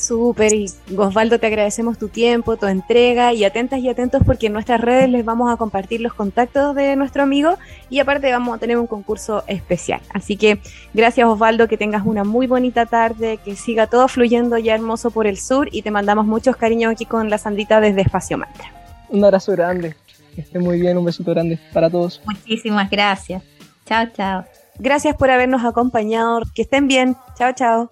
Súper, 0.02 0.52
y 0.52 0.66
Osvaldo, 0.98 1.38
te 1.40 1.46
agradecemos 1.46 2.00
tu 2.00 2.08
tiempo, 2.08 2.58
tu 2.58 2.66
entrega 2.66 3.34
y 3.34 3.44
atentas 3.44 3.80
y 3.82 3.88
atentos 3.88 4.24
porque 4.26 4.48
en 4.48 4.54
nuestras 4.54 4.82
redes 4.82 5.08
les 5.10 5.24
vamos 5.24 5.54
a 5.54 5.58
compartir 5.58 6.02
los 6.02 6.16
contactos 6.16 6.76
de 6.76 6.96
nuestro 6.96 7.22
amigo 7.22 7.60
y 7.92 8.00
aparte 8.00 8.32
vamos 8.32 8.56
a 8.56 8.58
tener 8.58 8.80
un 8.80 8.88
concurso 8.88 9.44
especial. 9.46 10.02
Así 10.12 10.38
que 10.38 10.58
gracias 10.96 11.28
Osvaldo, 11.28 11.68
que 11.68 11.78
tengas 11.78 12.04
una 12.04 12.24
muy 12.24 12.48
bonita 12.48 12.88
tarde, 12.88 13.38
que 13.46 13.56
siga 13.56 13.86
todo 13.86 14.08
fluyendo 14.08 14.58
ya 14.58 14.74
hermoso 14.74 15.12
por 15.12 15.28
el 15.28 15.38
sur 15.38 15.70
y 15.72 15.84
te 15.84 15.92
mandamos 15.92 16.26
muchos 16.26 16.56
cariños 16.56 16.92
aquí 16.92 17.06
con 17.06 17.30
la 17.30 17.38
Sandita 17.38 17.80
desde 17.80 18.02
Espacio 18.02 18.40
Mantra. 18.40 18.72
Un 19.10 19.24
abrazo 19.24 19.52
grande, 19.52 19.96
que 20.34 20.42
esté 20.42 20.58
muy 20.58 20.82
bien, 20.82 20.98
un 20.98 21.06
besito 21.06 21.30
grande 21.30 21.60
para 21.74 21.92
todos. 21.92 22.24
Muchísimas 22.26 22.90
gracias. 22.90 23.44
Chao, 23.86 24.08
chao. 24.18 24.46
Gracias 24.80 25.16
por 25.16 25.30
habernos 25.30 25.64
acompañado, 25.64 26.42
que 26.56 26.64
estén 26.64 26.88
bien. 26.88 27.16
Chao, 27.38 27.54
chao. 27.54 27.92